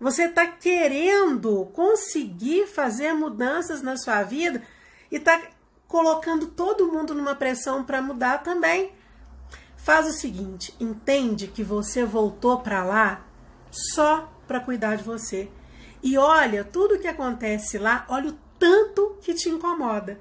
Você 0.00 0.24
está 0.24 0.46
querendo 0.46 1.66
conseguir 1.74 2.66
fazer 2.66 3.12
mudanças 3.12 3.82
na 3.82 3.98
sua 3.98 4.22
vida 4.22 4.62
e 5.10 5.16
está 5.16 5.38
colocando 5.86 6.46
todo 6.46 6.90
mundo 6.90 7.14
numa 7.14 7.34
pressão 7.34 7.84
para 7.84 8.00
mudar 8.00 8.38
também. 8.38 8.92
Faz 9.76 10.08
o 10.08 10.12
seguinte, 10.12 10.74
entende 10.80 11.48
que 11.48 11.62
você 11.62 12.04
voltou 12.04 12.60
para 12.60 12.82
lá 12.82 13.26
só 13.70 14.32
para 14.48 14.60
cuidar 14.60 14.96
de 14.96 15.04
você. 15.04 15.50
E 16.02 16.16
olha 16.16 16.64
tudo 16.64 16.98
que 16.98 17.08
acontece 17.08 17.76
lá, 17.76 18.06
olha 18.08 18.30
o 18.30 18.38
tanto 18.58 19.18
que 19.20 19.34
te 19.34 19.50
incomoda. 19.50 20.18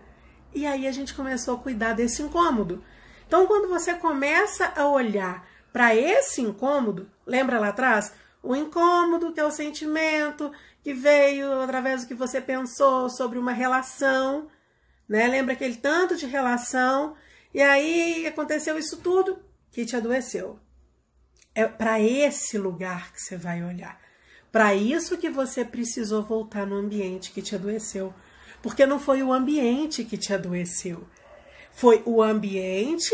E 0.54 0.65
aí 0.65 0.88
a 0.88 0.92
gente 0.92 1.13
começou 1.13 1.56
a 1.56 1.60
cuidar 1.60 1.94
desse 1.94 2.22
incômodo. 2.22 2.84
Então, 3.28 3.48
quando 3.48 3.70
você 3.70 3.94
começa 3.94 4.74
a 4.76 4.88
olhar 4.88 5.48
para 5.72 5.96
esse 5.96 6.42
incômodo, 6.42 7.10
lembra 7.26 7.60
lá 7.60 7.70
atrás? 7.70 8.12
O 8.41 8.56
incômodo, 8.56 9.34
que 9.34 9.39
é 9.39 9.45
o 9.45 9.52
sentimento 9.52 10.52
que 10.82 10.93
veio 10.93 11.62
através 11.62 12.02
do 12.02 12.08
que 12.08 12.13
você 12.13 12.39
pensou 12.39 13.10
sobre 13.10 13.38
uma 13.38 13.52
relação, 13.52 14.47
né? 15.08 15.28
Lembra 15.28 15.54
aquele 15.54 15.75
tanto 15.75 16.15
de 16.15 16.25
relação, 16.25 17.15
e 17.54 17.62
aí 17.62 18.25
aconteceu 18.28 18.78
isso 18.78 18.97
tudo 18.97 19.39
que 19.71 19.86
te 19.86 19.95
adoeceu. 19.95 20.60
É 21.54 21.67
para 21.67 21.99
esse 21.99 22.58
lugar 22.58 23.12
que 23.12 23.21
você 23.21 23.36
vai 23.36 23.63
olhar. 23.63 23.99
Para 24.52 24.73
isso 24.73 25.17
que 25.17 25.30
você 25.30 25.65
precisou 25.65 26.23
voltar 26.23 26.65
no 26.65 26.75
ambiente 26.75 27.32
que 27.32 27.41
te 27.41 27.56
adoeceu. 27.56 28.13
Porque 28.62 28.86
não 28.86 28.99
foi 28.99 29.21
o 29.21 29.32
ambiente 29.32 30.04
que 30.04 30.17
te 30.17 30.34
adoeceu. 30.34 31.08
Foi 31.71 32.02
o 32.06 32.21
ambiente 32.21 33.13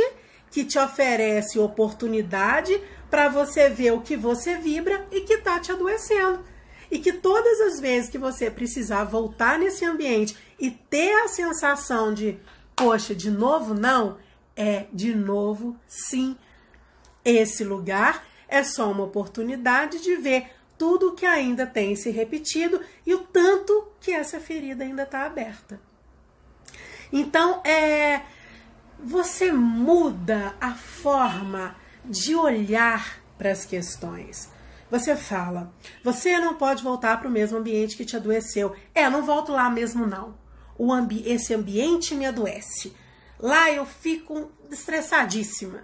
que 0.51 0.63
te 0.63 0.79
oferece 0.79 1.59
oportunidade 1.59 2.81
para 3.09 3.29
você 3.29 3.69
ver 3.69 3.91
o 3.91 4.01
que 4.01 4.15
você 4.15 4.57
vibra 4.57 5.05
e 5.11 5.21
que 5.21 5.33
está 5.33 5.59
te 5.59 5.71
adoecendo. 5.71 6.39
E 6.89 6.99
que 6.99 7.13
todas 7.13 7.59
as 7.61 7.79
vezes 7.79 8.09
que 8.09 8.17
você 8.17 8.49
precisar 8.49 9.03
voltar 9.03 9.57
nesse 9.57 9.83
ambiente 9.83 10.37
e 10.59 10.71
ter 10.71 11.13
a 11.23 11.27
sensação 11.27 12.13
de, 12.13 12.39
poxa, 12.75 13.15
de 13.15 13.31
novo 13.31 13.73
não, 13.73 14.17
é 14.55 14.85
de 14.93 15.13
novo 15.13 15.75
sim 15.87 16.37
esse 17.25 17.63
lugar 17.63 18.23
é 18.47 18.63
só 18.63 18.91
uma 18.91 19.03
oportunidade 19.03 19.99
de 19.99 20.15
ver 20.15 20.51
tudo 20.77 21.15
que 21.15 21.25
ainda 21.25 21.65
tem 21.65 21.95
se 21.95 22.11
repetido 22.11 22.79
e 23.05 23.15
o 23.15 23.19
tanto 23.19 23.87
que 23.99 24.11
essa 24.11 24.39
ferida 24.39 24.83
ainda 24.83 25.03
está 25.03 25.25
aberta. 25.25 25.79
Então, 27.11 27.61
é, 27.63 28.21
você 29.05 29.51
muda 29.51 30.55
a 30.59 30.73
forma 30.73 31.75
de 32.03 32.35
olhar 32.35 33.19
para 33.37 33.51
as 33.51 33.63
questões. 33.63 34.49
Você 34.89 35.15
fala, 35.15 35.71
você 36.03 36.39
não 36.39 36.55
pode 36.55 36.83
voltar 36.83 37.19
para 37.19 37.27
o 37.27 37.31
mesmo 37.31 37.59
ambiente 37.59 37.95
que 37.95 38.03
te 38.03 38.15
adoeceu. 38.15 38.75
É, 38.95 39.07
não 39.07 39.23
volto 39.23 39.51
lá 39.51 39.69
mesmo 39.69 40.07
não. 40.07 40.35
O 40.75 40.91
ambi 40.91 41.23
esse 41.29 41.53
ambiente 41.53 42.15
me 42.15 42.25
adoece. 42.25 42.95
Lá 43.39 43.71
eu 43.71 43.85
fico 43.85 44.51
estressadíssima 44.71 45.83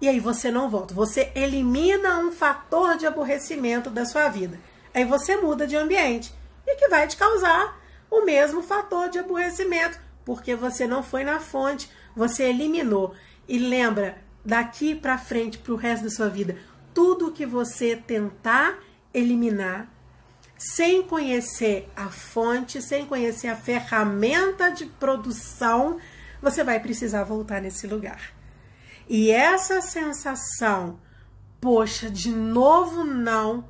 e 0.00 0.08
aí 0.08 0.18
você 0.18 0.50
não 0.50 0.68
volta. 0.68 0.92
Você 0.92 1.30
elimina 1.36 2.18
um 2.18 2.32
fator 2.32 2.96
de 2.96 3.06
aborrecimento 3.06 3.90
da 3.90 4.04
sua 4.04 4.28
vida. 4.28 4.58
Aí 4.92 5.04
você 5.04 5.36
muda 5.36 5.68
de 5.68 5.76
ambiente 5.76 6.34
e 6.66 6.74
que 6.74 6.88
vai 6.88 7.06
te 7.06 7.16
causar 7.16 7.78
o 8.10 8.24
mesmo 8.24 8.60
fator 8.60 9.08
de 9.08 9.20
aborrecimento, 9.20 10.00
porque 10.24 10.56
você 10.56 10.84
não 10.84 11.00
foi 11.00 11.22
na 11.22 11.38
fonte, 11.38 11.88
você 12.14 12.44
eliminou. 12.44 13.14
E 13.48 13.58
lembra, 13.58 14.18
daqui 14.44 14.94
para 14.94 15.18
frente, 15.18 15.58
para 15.58 15.72
o 15.72 15.76
resto 15.76 16.04
da 16.04 16.10
sua 16.10 16.28
vida, 16.28 16.56
tudo 16.94 17.32
que 17.32 17.46
você 17.46 17.96
tentar 17.96 18.78
eliminar, 19.12 19.88
sem 20.56 21.02
conhecer 21.02 21.88
a 21.96 22.08
fonte, 22.08 22.82
sem 22.82 23.06
conhecer 23.06 23.48
a 23.48 23.56
ferramenta 23.56 24.70
de 24.70 24.86
produção, 24.86 25.98
você 26.42 26.62
vai 26.62 26.78
precisar 26.80 27.24
voltar 27.24 27.60
nesse 27.62 27.86
lugar. 27.86 28.32
E 29.08 29.30
essa 29.30 29.80
sensação, 29.80 31.00
poxa, 31.60 32.10
de 32.10 32.30
novo 32.30 33.04
não, 33.04 33.68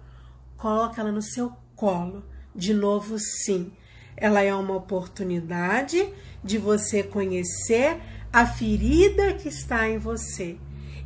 coloca 0.57 1.01
ela 1.01 1.13
no 1.13 1.23
seu 1.23 1.53
colo. 1.75 2.25
De 2.55 2.75
novo 2.75 3.19
sim. 3.19 3.73
Ela 4.17 4.43
é 4.43 4.55
uma 4.55 4.75
oportunidade 4.75 6.13
de 6.45 6.59
você 6.59 7.03
conhecer 7.03 7.99
a 8.33 8.47
ferida 8.47 9.35
que 9.35 9.49
está 9.49 9.89
em 9.89 9.99
você 9.99 10.57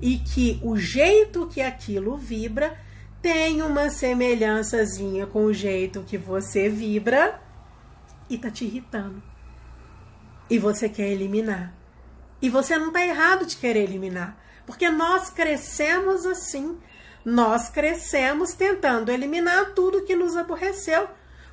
e 0.00 0.18
que 0.18 0.58
o 0.62 0.76
jeito 0.76 1.46
que 1.46 1.60
aquilo 1.60 2.16
vibra 2.16 2.78
tem 3.22 3.62
uma 3.62 3.88
semelhançazinha 3.88 5.26
com 5.26 5.46
o 5.46 5.54
jeito 5.54 6.02
que 6.02 6.18
você 6.18 6.68
vibra 6.68 7.40
e 8.28 8.36
tá 8.36 8.50
te 8.50 8.66
irritando. 8.66 9.22
E 10.50 10.58
você 10.58 10.88
quer 10.90 11.08
eliminar. 11.08 11.72
E 12.42 12.50
você 12.50 12.76
não 12.76 12.88
está 12.88 13.04
errado 13.04 13.46
de 13.46 13.56
querer 13.56 13.84
eliminar, 13.84 14.38
porque 14.66 14.90
nós 14.90 15.30
crescemos 15.30 16.26
assim. 16.26 16.78
Nós 17.24 17.70
crescemos 17.70 18.52
tentando 18.52 19.10
eliminar 19.10 19.72
tudo 19.72 20.04
que 20.04 20.14
nos 20.14 20.36
aborreceu. 20.36 21.08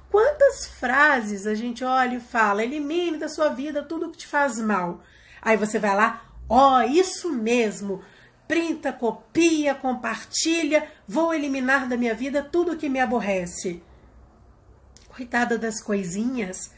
Quantas 0.10 0.66
frases 0.66 1.48
a 1.48 1.56
gente 1.56 1.86
olha 1.86 2.18
e 2.18 2.20
fala: 2.20 2.62
elimine 2.62 3.18
da 3.18 3.30
sua 3.30 3.48
vida 3.48 3.82
tudo 3.82 4.10
que 4.10 4.18
te 4.18 4.28
faz 4.28 4.60
mal. 4.60 5.02
Aí 5.42 5.58
você 5.58 5.80
vai 5.80 5.96
lá, 5.96 6.24
ó, 6.48 6.78
oh, 6.78 6.82
isso 6.82 7.32
mesmo. 7.32 8.02
Printa, 8.48 8.92
copia, 8.94 9.74
compartilha. 9.74 10.88
Vou 11.08 11.34
eliminar 11.34 11.88
da 11.88 11.98
minha 11.98 12.14
vida 12.14 12.44
tudo 12.44 12.78
que 12.78 12.90
me 12.90 13.00
aborrece. 13.00 13.82
Coitada 15.10 15.58
das 15.58 15.82
coisinhas 15.82 16.72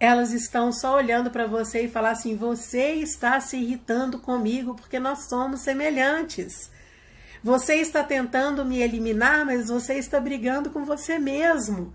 elas 0.00 0.32
estão 0.32 0.70
só 0.72 0.94
olhando 0.94 1.30
para 1.30 1.46
você 1.46 1.82
e 1.82 1.90
falar 1.90 2.10
assim: 2.10 2.36
você 2.36 2.92
está 2.94 3.40
se 3.40 3.56
irritando 3.56 4.18
comigo 4.18 4.74
porque 4.74 4.98
nós 4.98 5.28
somos 5.28 5.60
semelhantes. 5.60 6.70
Você 7.42 7.76
está 7.76 8.02
tentando 8.02 8.64
me 8.64 8.80
eliminar, 8.80 9.44
mas 9.44 9.68
você 9.68 9.94
está 9.94 10.18
brigando 10.20 10.70
com 10.70 10.84
você 10.84 11.18
mesmo. 11.18 11.92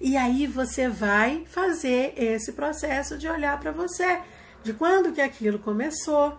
E 0.00 0.16
aí 0.16 0.46
você 0.46 0.88
vai 0.88 1.44
fazer 1.46 2.12
esse 2.16 2.52
processo 2.52 3.16
de 3.16 3.28
olhar 3.28 3.58
para 3.60 3.70
você, 3.70 4.20
de 4.64 4.72
quando 4.72 5.12
que 5.12 5.20
aquilo 5.20 5.58
começou, 5.58 6.36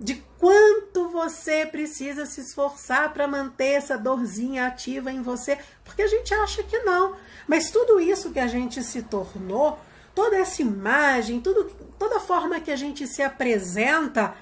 de 0.00 0.14
quanto 0.38 1.10
você 1.10 1.66
precisa 1.66 2.24
se 2.24 2.40
esforçar 2.40 3.12
para 3.12 3.28
manter 3.28 3.72
essa 3.72 3.98
dorzinha 3.98 4.66
ativa 4.66 5.12
em 5.12 5.20
você, 5.20 5.58
porque 5.84 6.00
a 6.00 6.06
gente 6.06 6.32
acha 6.32 6.62
que 6.62 6.78
não. 6.78 7.14
Mas 7.46 7.70
tudo 7.70 8.00
isso 8.00 8.30
que 8.30 8.38
a 8.38 8.46
gente 8.46 8.82
se 8.82 9.02
tornou 9.02 9.78
toda 10.14 10.38
essa 10.38 10.62
imagem, 10.62 11.40
tudo, 11.40 11.64
toda 11.98 12.16
a 12.16 12.20
forma 12.20 12.60
que 12.60 12.70
a 12.70 12.76
gente 12.76 13.06
se 13.06 13.22
apresenta, 13.22 14.34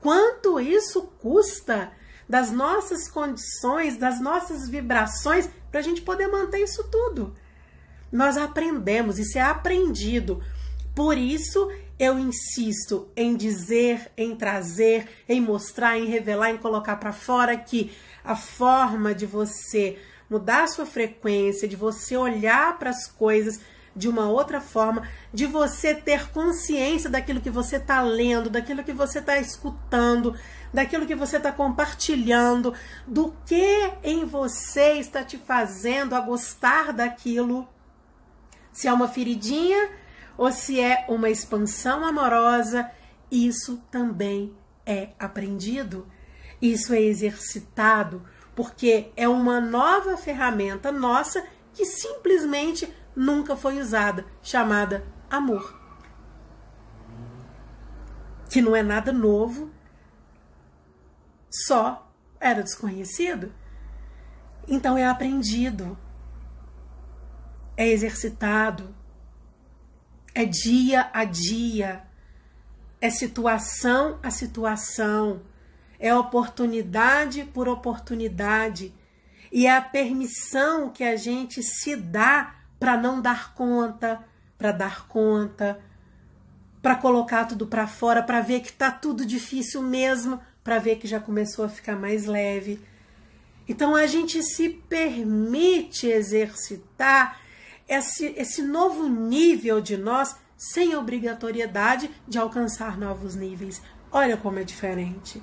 quanto 0.00 0.58
isso 0.58 1.02
custa 1.20 1.92
das 2.26 2.50
nossas 2.50 3.06
condições, 3.08 3.98
das 3.98 4.18
nossas 4.18 4.66
vibrações, 4.66 5.48
para 5.70 5.80
a 5.80 5.82
gente 5.82 6.00
poder 6.00 6.28
manter 6.28 6.62
isso 6.62 6.84
tudo. 6.84 7.34
Nós 8.10 8.38
aprendemos, 8.38 9.18
isso 9.18 9.36
é 9.36 9.42
aprendido. 9.42 10.42
Por 10.94 11.16
isso 11.16 11.70
eu 12.02 12.18
insisto 12.18 13.08
em 13.16 13.36
dizer, 13.36 14.10
em 14.16 14.34
trazer, 14.34 15.08
em 15.28 15.40
mostrar, 15.40 15.96
em 15.96 16.06
revelar, 16.06 16.50
em 16.50 16.58
colocar 16.58 16.96
para 16.96 17.12
fora 17.12 17.56
que 17.56 17.92
a 18.24 18.34
forma 18.34 19.14
de 19.14 19.24
você 19.24 19.96
mudar 20.28 20.64
a 20.64 20.66
sua 20.66 20.84
frequência, 20.84 21.68
de 21.68 21.76
você 21.76 22.16
olhar 22.16 22.76
para 22.76 22.90
as 22.90 23.06
coisas 23.06 23.60
de 23.94 24.08
uma 24.08 24.28
outra 24.28 24.60
forma, 24.60 25.08
de 25.32 25.46
você 25.46 25.94
ter 25.94 26.28
consciência 26.32 27.08
daquilo 27.08 27.40
que 27.40 27.50
você 27.50 27.76
está 27.76 28.02
lendo, 28.02 28.50
daquilo 28.50 28.82
que 28.82 28.92
você 28.92 29.20
está 29.20 29.38
escutando, 29.38 30.34
daquilo 30.74 31.06
que 31.06 31.14
você 31.14 31.36
está 31.36 31.52
compartilhando, 31.52 32.74
do 33.06 33.32
que 33.46 33.92
em 34.02 34.24
você 34.24 34.94
está 34.94 35.22
te 35.22 35.38
fazendo 35.38 36.16
a 36.16 36.20
gostar 36.20 36.92
daquilo. 36.92 37.68
Se 38.72 38.88
é 38.88 38.92
uma 38.92 39.06
feridinha 39.06 40.01
ou 40.36 40.50
se 40.52 40.80
é 40.80 41.04
uma 41.08 41.30
expansão 41.30 42.04
amorosa, 42.04 42.90
isso 43.30 43.78
também 43.90 44.54
é 44.84 45.10
aprendido, 45.18 46.06
isso 46.60 46.92
é 46.92 47.00
exercitado, 47.00 48.22
porque 48.54 49.10
é 49.16 49.28
uma 49.28 49.60
nova 49.60 50.16
ferramenta 50.16 50.92
nossa 50.92 51.44
que 51.72 51.84
simplesmente 51.84 52.92
nunca 53.16 53.56
foi 53.56 53.80
usada, 53.80 54.26
chamada 54.42 55.04
amor. 55.30 55.78
Que 58.50 58.60
não 58.60 58.76
é 58.76 58.82
nada 58.82 59.12
novo, 59.12 59.70
só 61.50 62.10
era 62.38 62.62
desconhecido. 62.62 63.52
Então 64.68 64.96
é 64.96 65.06
aprendido, 65.06 65.98
é 67.76 67.88
exercitado, 67.88 68.94
é 70.34 70.44
dia 70.44 71.10
a 71.12 71.24
dia, 71.24 72.02
é 73.00 73.10
situação 73.10 74.18
a 74.22 74.30
situação, 74.30 75.42
é 75.98 76.14
oportunidade 76.14 77.44
por 77.44 77.68
oportunidade, 77.68 78.94
e 79.50 79.66
é 79.66 79.76
a 79.76 79.82
permissão 79.82 80.88
que 80.88 81.04
a 81.04 81.16
gente 81.16 81.62
se 81.62 81.94
dá 81.94 82.54
para 82.78 82.96
não 82.96 83.20
dar 83.20 83.54
conta, 83.54 84.24
para 84.56 84.72
dar 84.72 85.06
conta, 85.06 85.78
para 86.80 86.96
colocar 86.96 87.44
tudo 87.44 87.66
para 87.66 87.86
fora, 87.86 88.22
para 88.22 88.40
ver 88.40 88.60
que 88.60 88.72
tá 88.72 88.90
tudo 88.90 89.26
difícil 89.26 89.82
mesmo, 89.82 90.40
para 90.64 90.78
ver 90.78 90.96
que 90.96 91.06
já 91.06 91.20
começou 91.20 91.64
a 91.64 91.68
ficar 91.68 91.96
mais 91.96 92.26
leve. 92.26 92.80
Então 93.68 93.94
a 93.94 94.06
gente 94.06 94.42
se 94.42 94.68
permite 94.68 96.06
exercitar 96.06 97.41
esse, 97.88 98.26
esse 98.36 98.62
novo 98.62 99.08
nível 99.08 99.80
de 99.80 99.96
nós 99.96 100.36
sem 100.56 100.94
obrigatoriedade 100.94 102.10
de 102.26 102.38
alcançar 102.38 102.96
novos 102.98 103.34
níveis. 103.34 103.82
Olha 104.10 104.36
como 104.36 104.58
é 104.58 104.64
diferente. 104.64 105.42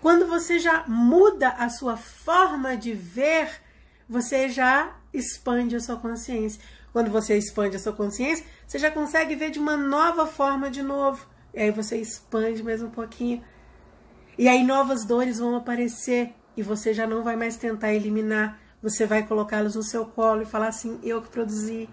Quando 0.00 0.26
você 0.26 0.58
já 0.58 0.84
muda 0.86 1.48
a 1.48 1.68
sua 1.68 1.96
forma 1.96 2.76
de 2.76 2.92
ver, 2.92 3.48
você 4.08 4.48
já 4.48 4.96
expande 5.12 5.74
a 5.74 5.80
sua 5.80 5.96
consciência. 5.96 6.60
Quando 6.92 7.10
você 7.10 7.36
expande 7.36 7.76
a 7.76 7.78
sua 7.78 7.92
consciência, 7.92 8.44
você 8.66 8.78
já 8.78 8.90
consegue 8.90 9.34
ver 9.34 9.50
de 9.50 9.58
uma 9.58 9.76
nova 9.76 10.26
forma 10.26 10.70
de 10.70 10.82
novo. 10.82 11.26
E 11.52 11.58
aí 11.58 11.70
você 11.70 11.96
expande 11.96 12.62
mais 12.62 12.82
um 12.82 12.90
pouquinho. 12.90 13.42
E 14.36 14.46
aí 14.46 14.62
novas 14.62 15.04
dores 15.04 15.38
vão 15.38 15.56
aparecer 15.56 16.34
e 16.56 16.62
você 16.62 16.92
já 16.92 17.06
não 17.06 17.22
vai 17.22 17.34
mais 17.34 17.56
tentar 17.56 17.92
eliminar. 17.92 18.60
Você 18.84 19.06
vai 19.06 19.26
colocá-los 19.26 19.76
no 19.76 19.82
seu 19.82 20.04
colo 20.04 20.42
e 20.42 20.44
falar 20.44 20.68
assim: 20.68 21.00
eu 21.02 21.22
que 21.22 21.28
produzi. 21.30 21.88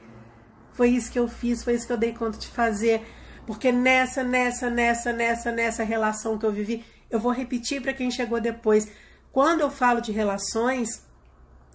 Foi 0.73 0.89
isso 0.89 1.09
que 1.09 1.17
eu 1.17 1.25
fiz, 1.25 1.63
foi 1.63 1.75
isso 1.75 1.87
que 1.87 1.93
eu 1.93 1.97
dei 1.97 2.11
conta 2.13 2.37
de 2.37 2.47
fazer. 2.47 3.01
Porque 3.47 3.71
nessa, 3.71 4.25
nessa, 4.25 4.69
nessa, 4.69 5.13
nessa, 5.13 5.51
nessa 5.53 5.83
relação 5.85 6.37
que 6.37 6.45
eu 6.45 6.51
vivi, 6.51 6.83
eu 7.09 7.17
vou 7.17 7.31
repetir 7.31 7.81
para 7.81 7.93
quem 7.93 8.11
chegou 8.11 8.41
depois. 8.41 8.91
Quando 9.31 9.61
eu 9.61 9.71
falo 9.71 10.01
de 10.01 10.11
relações, 10.11 11.05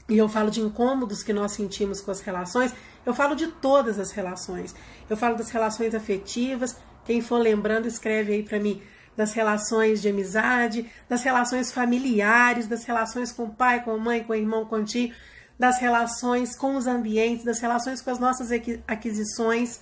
e 0.07 0.18
eu 0.18 0.29
falo 0.29 0.50
de 0.50 0.61
incômodos 0.61 1.22
que 1.22 1.33
nós 1.33 1.52
sentimos 1.52 2.02
com 2.02 2.11
as 2.11 2.20
relações, 2.20 2.74
eu 3.07 3.14
falo 3.14 3.35
de 3.35 3.46
todas 3.46 3.98
as 3.98 4.11
relações. 4.11 4.74
Eu 5.09 5.16
falo 5.16 5.35
das 5.37 5.48
relações 5.48 5.94
afetivas, 5.94 6.76
quem 7.07 7.22
for 7.22 7.38
lembrando, 7.38 7.88
escreve 7.88 8.35
aí 8.35 8.42
para 8.42 8.61
mim, 8.61 8.83
das 9.16 9.33
relações 9.33 10.02
de 10.02 10.09
amizade, 10.09 10.90
das 11.09 11.22
relações 11.22 11.72
familiares, 11.72 12.66
das 12.66 12.85
relações 12.85 13.33
com 13.33 13.44
o 13.44 13.55
pai, 13.55 13.83
com 13.83 13.92
a 13.92 13.98
mãe, 13.98 14.22
com 14.22 14.33
o 14.33 14.37
irmão, 14.37 14.66
com 14.66 14.76
o 14.76 14.85
tio, 14.85 15.14
das 15.59 15.79
relações 15.79 16.57
com 16.57 16.76
os 16.76 16.87
ambientes, 16.87 17.44
das 17.44 17.61
relações 17.61 18.02
com 18.02 18.11
as 18.11 18.18
nossas 18.18 18.50
aquisições, 18.87 19.81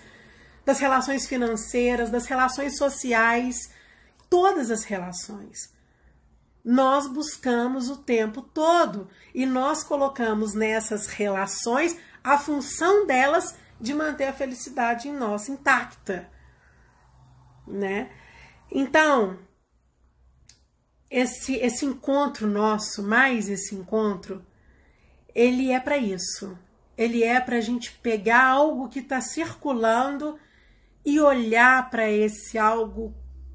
das 0.64 0.79
relações 0.79 1.27
financeiras, 1.27 2.11
das 2.11 2.27
relações 2.27 2.79
sociais, 2.79 3.57
todas 4.31 4.70
as 4.70 4.85
relações 4.85 5.75
nós 6.64 7.07
buscamos 7.07 7.90
o 7.90 7.99
tempo 7.99 8.40
todo 8.40 9.09
e 9.35 9.44
nós 9.44 9.85
colocamos 9.85 10.55
nessas 10.55 11.07
relações 11.07 11.97
a 12.23 12.38
função 12.38 13.07
delas 13.07 13.55
de 13.79 13.92
manter 13.92 14.25
a 14.25 14.33
felicidade 14.33 15.09
em 15.09 15.12
nós 15.12 15.49
intacta, 15.49 16.31
né? 17.66 18.11
Então, 18.70 19.38
esse 21.11 21.55
esse 21.57 21.85
encontro 21.85 22.46
nosso, 22.46 23.03
mais 23.03 23.48
esse 23.48 23.74
encontro, 23.74 24.44
ele 25.35 25.70
é 25.70 25.81
para 25.81 25.96
isso. 25.96 26.59
Ele 26.96 27.22
é 27.24 27.40
para 27.40 27.57
a 27.57 27.61
gente 27.61 27.92
pegar 27.92 28.44
algo 28.44 28.88
que 28.88 29.00
está 29.00 29.20
circulando 29.20 30.38
e 31.05 31.20
olhar 31.20 31.90
para 31.90 32.11
esse 32.11 32.57
algo 32.57 33.14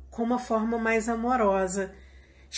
com 0.10 0.24
uma 0.24 0.40
forma 0.40 0.78
mais 0.78 1.08
amorosa 1.08 1.94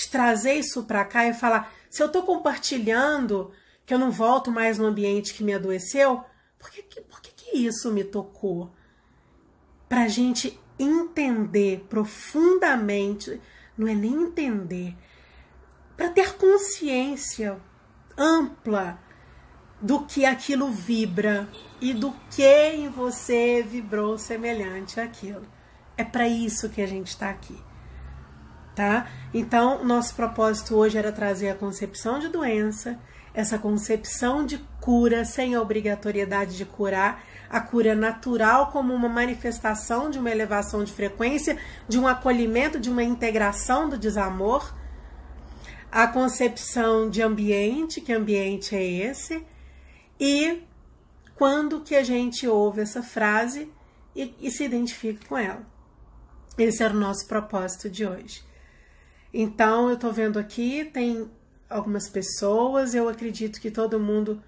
trazer 0.10 0.54
isso 0.54 0.84
para 0.84 1.04
cá 1.04 1.26
e 1.28 1.34
falar: 1.34 1.74
se 1.90 2.02
eu 2.02 2.08
estou 2.08 2.24
compartilhando 2.24 3.52
que 3.86 3.94
eu 3.94 4.00
não 4.00 4.12
volto 4.12 4.52
mais 4.52 4.78
no 4.78 4.86
ambiente 4.86 5.34
que 5.34 5.44
me 5.44 5.54
adoeceu, 5.54 6.24
por 6.58 6.72
que, 6.72 7.02
por 7.02 7.22
que, 7.22 7.32
que 7.32 7.58
isso 7.58 7.92
me 7.92 8.04
tocou? 8.04 8.74
Para 9.92 10.04
a 10.04 10.08
gente 10.08 10.58
entender 10.80 11.86
profundamente, 11.90 13.42
não 13.78 13.90
é 13.90 13.94
nem 13.94 14.24
entender, 14.24 14.96
para 15.98 16.08
ter 16.08 16.38
consciência 16.38 17.60
ampla 18.18 18.98
do 19.82 20.06
que 20.06 20.24
aquilo 20.24 20.72
vibra 20.72 21.50
e 21.82 21.94
do 21.94 22.14
que 22.30 22.72
em 22.72 22.88
você 22.88 23.62
vibrou 23.62 24.18
semelhante 24.18 24.98
àquilo. 24.98 25.46
É 25.98 26.06
para 26.06 26.26
isso 26.26 26.70
que 26.70 26.82
a 26.82 26.88
gente 26.88 27.08
está 27.08 27.30
aqui 27.30 27.60
tá? 28.76 29.08
Então, 29.34 29.84
nosso 29.84 30.16
propósito 30.16 30.76
hoje 30.76 30.98
era 30.98 31.12
trazer 31.12 31.50
a 31.50 31.56
concepção 31.56 32.20
de 32.20 32.30
doença, 32.30 33.00
essa 33.34 33.58
concepção 33.58 34.46
de 34.46 34.58
cura 34.80 35.24
sem 35.24 35.56
a 35.56 35.62
obrigatoriedade 35.62 36.58
de 36.58 36.66
curar, 36.66 37.24
a 37.52 37.60
cura 37.60 37.94
natural 37.94 38.72
como 38.72 38.94
uma 38.94 39.10
manifestação 39.10 40.10
de 40.10 40.18
uma 40.18 40.32
elevação 40.32 40.86
de 40.86 40.94
frequência, 40.94 41.58
de 41.86 42.00
um 42.00 42.08
acolhimento, 42.08 42.80
de 42.80 42.90
uma 42.90 43.04
integração 43.04 43.90
do 43.90 43.98
desamor, 43.98 44.74
a 45.92 46.08
concepção 46.08 47.10
de 47.10 47.22
ambiente, 47.22 48.00
que 48.00 48.14
ambiente 48.14 48.74
é 48.74 48.82
esse, 48.82 49.46
e 50.18 50.64
quando 51.36 51.82
que 51.82 51.94
a 51.94 52.04
gente 52.04 52.48
ouve 52.48 52.80
essa 52.80 53.04
frase 53.04 53.70
e, 54.16 54.34
e 54.40 54.50
se 54.50 54.64
identifica 54.64 55.28
com 55.28 55.38
ela. 55.38 55.66
Esse 56.58 56.82
era 56.82 56.94
o 56.94 57.00
nosso 57.00 57.28
propósito 57.28 57.90
de 57.90 58.06
hoje. 58.06 58.46
Então, 59.34 59.90
eu 59.90 59.98
tô 59.98 60.10
vendo 60.10 60.40
aqui, 60.40 60.86
tem 60.86 61.30
algumas 61.70 62.08
pessoas, 62.10 62.96
eu 62.96 63.10
acredito 63.10 63.60
que 63.60 63.72
todo 63.72 64.00
mundo 64.00 64.42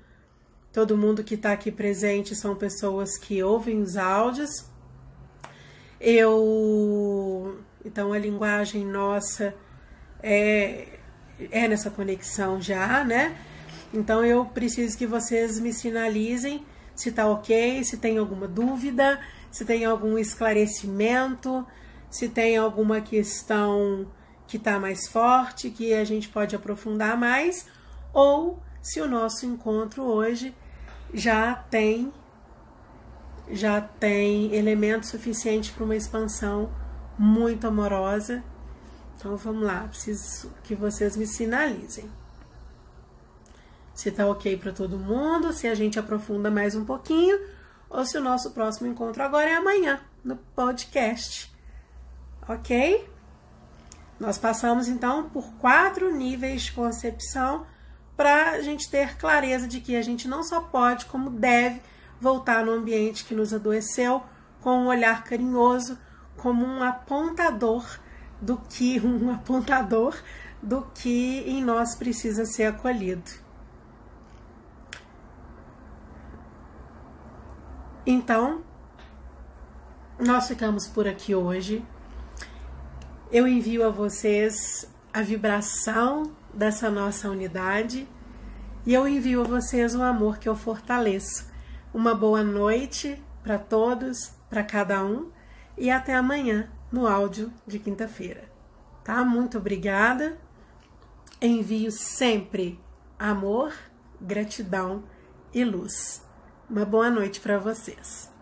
todo 0.73 0.97
mundo 0.97 1.23
que 1.23 1.35
está 1.35 1.53
aqui 1.53 1.71
presente 1.71 2.35
são 2.35 2.55
pessoas 2.55 3.15
que 3.15 3.43
ouvem 3.43 3.79
os 3.79 3.95
áudios. 3.95 4.49
Eu 6.01 7.59
então 7.85 8.11
a 8.11 8.17
linguagem 8.17 8.83
nossa 8.83 9.55
é 10.21 10.99
é 11.51 11.67
nessa 11.67 11.89
conexão 11.89 12.59
já, 12.59 13.03
né? 13.03 13.37
Então 13.93 14.25
eu 14.25 14.45
preciso 14.45 14.97
que 14.97 15.05
vocês 15.05 15.59
me 15.59 15.71
sinalizem 15.71 16.65
se 16.95 17.11
tá 17.11 17.27
OK, 17.27 17.83
se 17.83 17.97
tem 17.97 18.17
alguma 18.17 18.47
dúvida, 18.47 19.19
se 19.51 19.63
tem 19.65 19.85
algum 19.85 20.17
esclarecimento, 20.17 21.65
se 22.09 22.29
tem 22.29 22.57
alguma 22.57 23.01
questão 23.01 24.07
que 24.47 24.57
está 24.57 24.79
mais 24.79 25.07
forte, 25.07 25.69
que 25.69 25.93
a 25.93 26.03
gente 26.03 26.29
pode 26.29 26.55
aprofundar 26.55 27.17
mais, 27.17 27.67
ou 28.13 28.59
se 28.81 29.01
o 29.01 29.07
nosso 29.07 29.45
encontro 29.45 30.03
hoje 30.03 30.53
já 31.13 31.55
tem 31.55 32.11
já 33.51 33.81
tem 33.81 34.55
elemento 34.55 35.05
suficiente 35.05 35.71
para 35.73 35.83
uma 35.83 35.95
expansão 35.95 36.71
muito 37.17 37.67
amorosa. 37.67 38.43
Então 39.15 39.35
vamos 39.37 39.63
lá, 39.63 39.85
preciso 39.87 40.51
que 40.63 40.73
vocês 40.73 41.15
me 41.15 41.27
sinalizem. 41.27 42.09
Se 43.93 44.11
tá 44.11 44.25
ok 44.25 44.57
para 44.57 44.71
todo 44.71 44.97
mundo, 44.97 45.53
se 45.53 45.67
a 45.67 45.75
gente 45.75 45.99
aprofunda 45.99 46.49
mais 46.49 46.75
um 46.75 46.83
pouquinho, 46.83 47.39
ou 47.89 48.05
se 48.05 48.17
o 48.17 48.21
nosso 48.21 48.51
próximo 48.51 48.87
encontro 48.87 49.21
agora 49.21 49.49
é 49.49 49.55
amanhã, 49.55 50.01
no 50.23 50.35
podcast. 50.55 51.53
Ok? 52.47 53.07
Nós 54.19 54.37
passamos 54.37 54.87
então 54.87 55.29
por 55.29 55.53
quatro 55.55 56.11
níveis 56.15 56.63
de 56.63 56.71
concepção 56.71 57.65
para 58.15 58.51
a 58.51 58.61
gente 58.61 58.89
ter 58.89 59.17
clareza 59.17 59.67
de 59.67 59.79
que 59.79 59.95
a 59.95 60.01
gente 60.01 60.27
não 60.27 60.43
só 60.43 60.61
pode, 60.61 61.05
como 61.05 61.29
deve 61.29 61.81
voltar 62.19 62.63
no 62.65 62.71
ambiente 62.71 63.25
que 63.25 63.35
nos 63.35 63.53
adoeceu 63.53 64.23
com 64.61 64.83
um 64.83 64.87
olhar 64.87 65.23
carinhoso, 65.23 65.97
como 66.37 66.65
um 66.65 66.81
apontador 66.83 67.85
do 68.41 68.57
que 68.57 68.99
um 69.05 69.31
apontador 69.31 70.15
do 70.61 70.81
que 70.95 71.43
em 71.45 71.63
nós 71.63 71.95
precisa 71.95 72.45
ser 72.45 72.65
acolhido. 72.65 73.43
Então, 78.05 78.61
nós 80.19 80.47
ficamos 80.47 80.87
por 80.87 81.07
aqui 81.07 81.33
hoje. 81.33 81.85
Eu 83.31 83.47
envio 83.47 83.85
a 83.85 83.89
vocês 83.89 84.89
a 85.13 85.21
vibração 85.21 86.31
dessa 86.53 86.89
nossa 86.89 87.29
unidade 87.29 88.07
e 88.85 88.93
eu 88.93 89.07
envio 89.07 89.41
a 89.41 89.45
vocês 89.45 89.95
o 89.95 90.01
amor 90.01 90.37
que 90.37 90.49
eu 90.49 90.55
fortaleço. 90.55 91.49
Uma 91.93 92.13
boa 92.13 92.43
noite 92.43 93.21
para 93.41 93.57
todos, 93.57 94.33
para 94.49 94.63
cada 94.63 95.03
um 95.05 95.31
e 95.77 95.89
até 95.89 96.13
amanhã 96.13 96.69
no 96.91 97.07
áudio 97.07 97.51
de 97.65 97.79
quinta-feira. 97.79 98.43
Tá? 99.03 99.23
Muito 99.23 99.57
obrigada. 99.57 100.37
Envio 101.41 101.91
sempre 101.91 102.79
amor, 103.17 103.73
gratidão 104.19 105.03
e 105.53 105.63
luz. 105.63 106.25
Uma 106.69 106.85
boa 106.85 107.09
noite 107.09 107.39
para 107.39 107.57
vocês. 107.57 108.32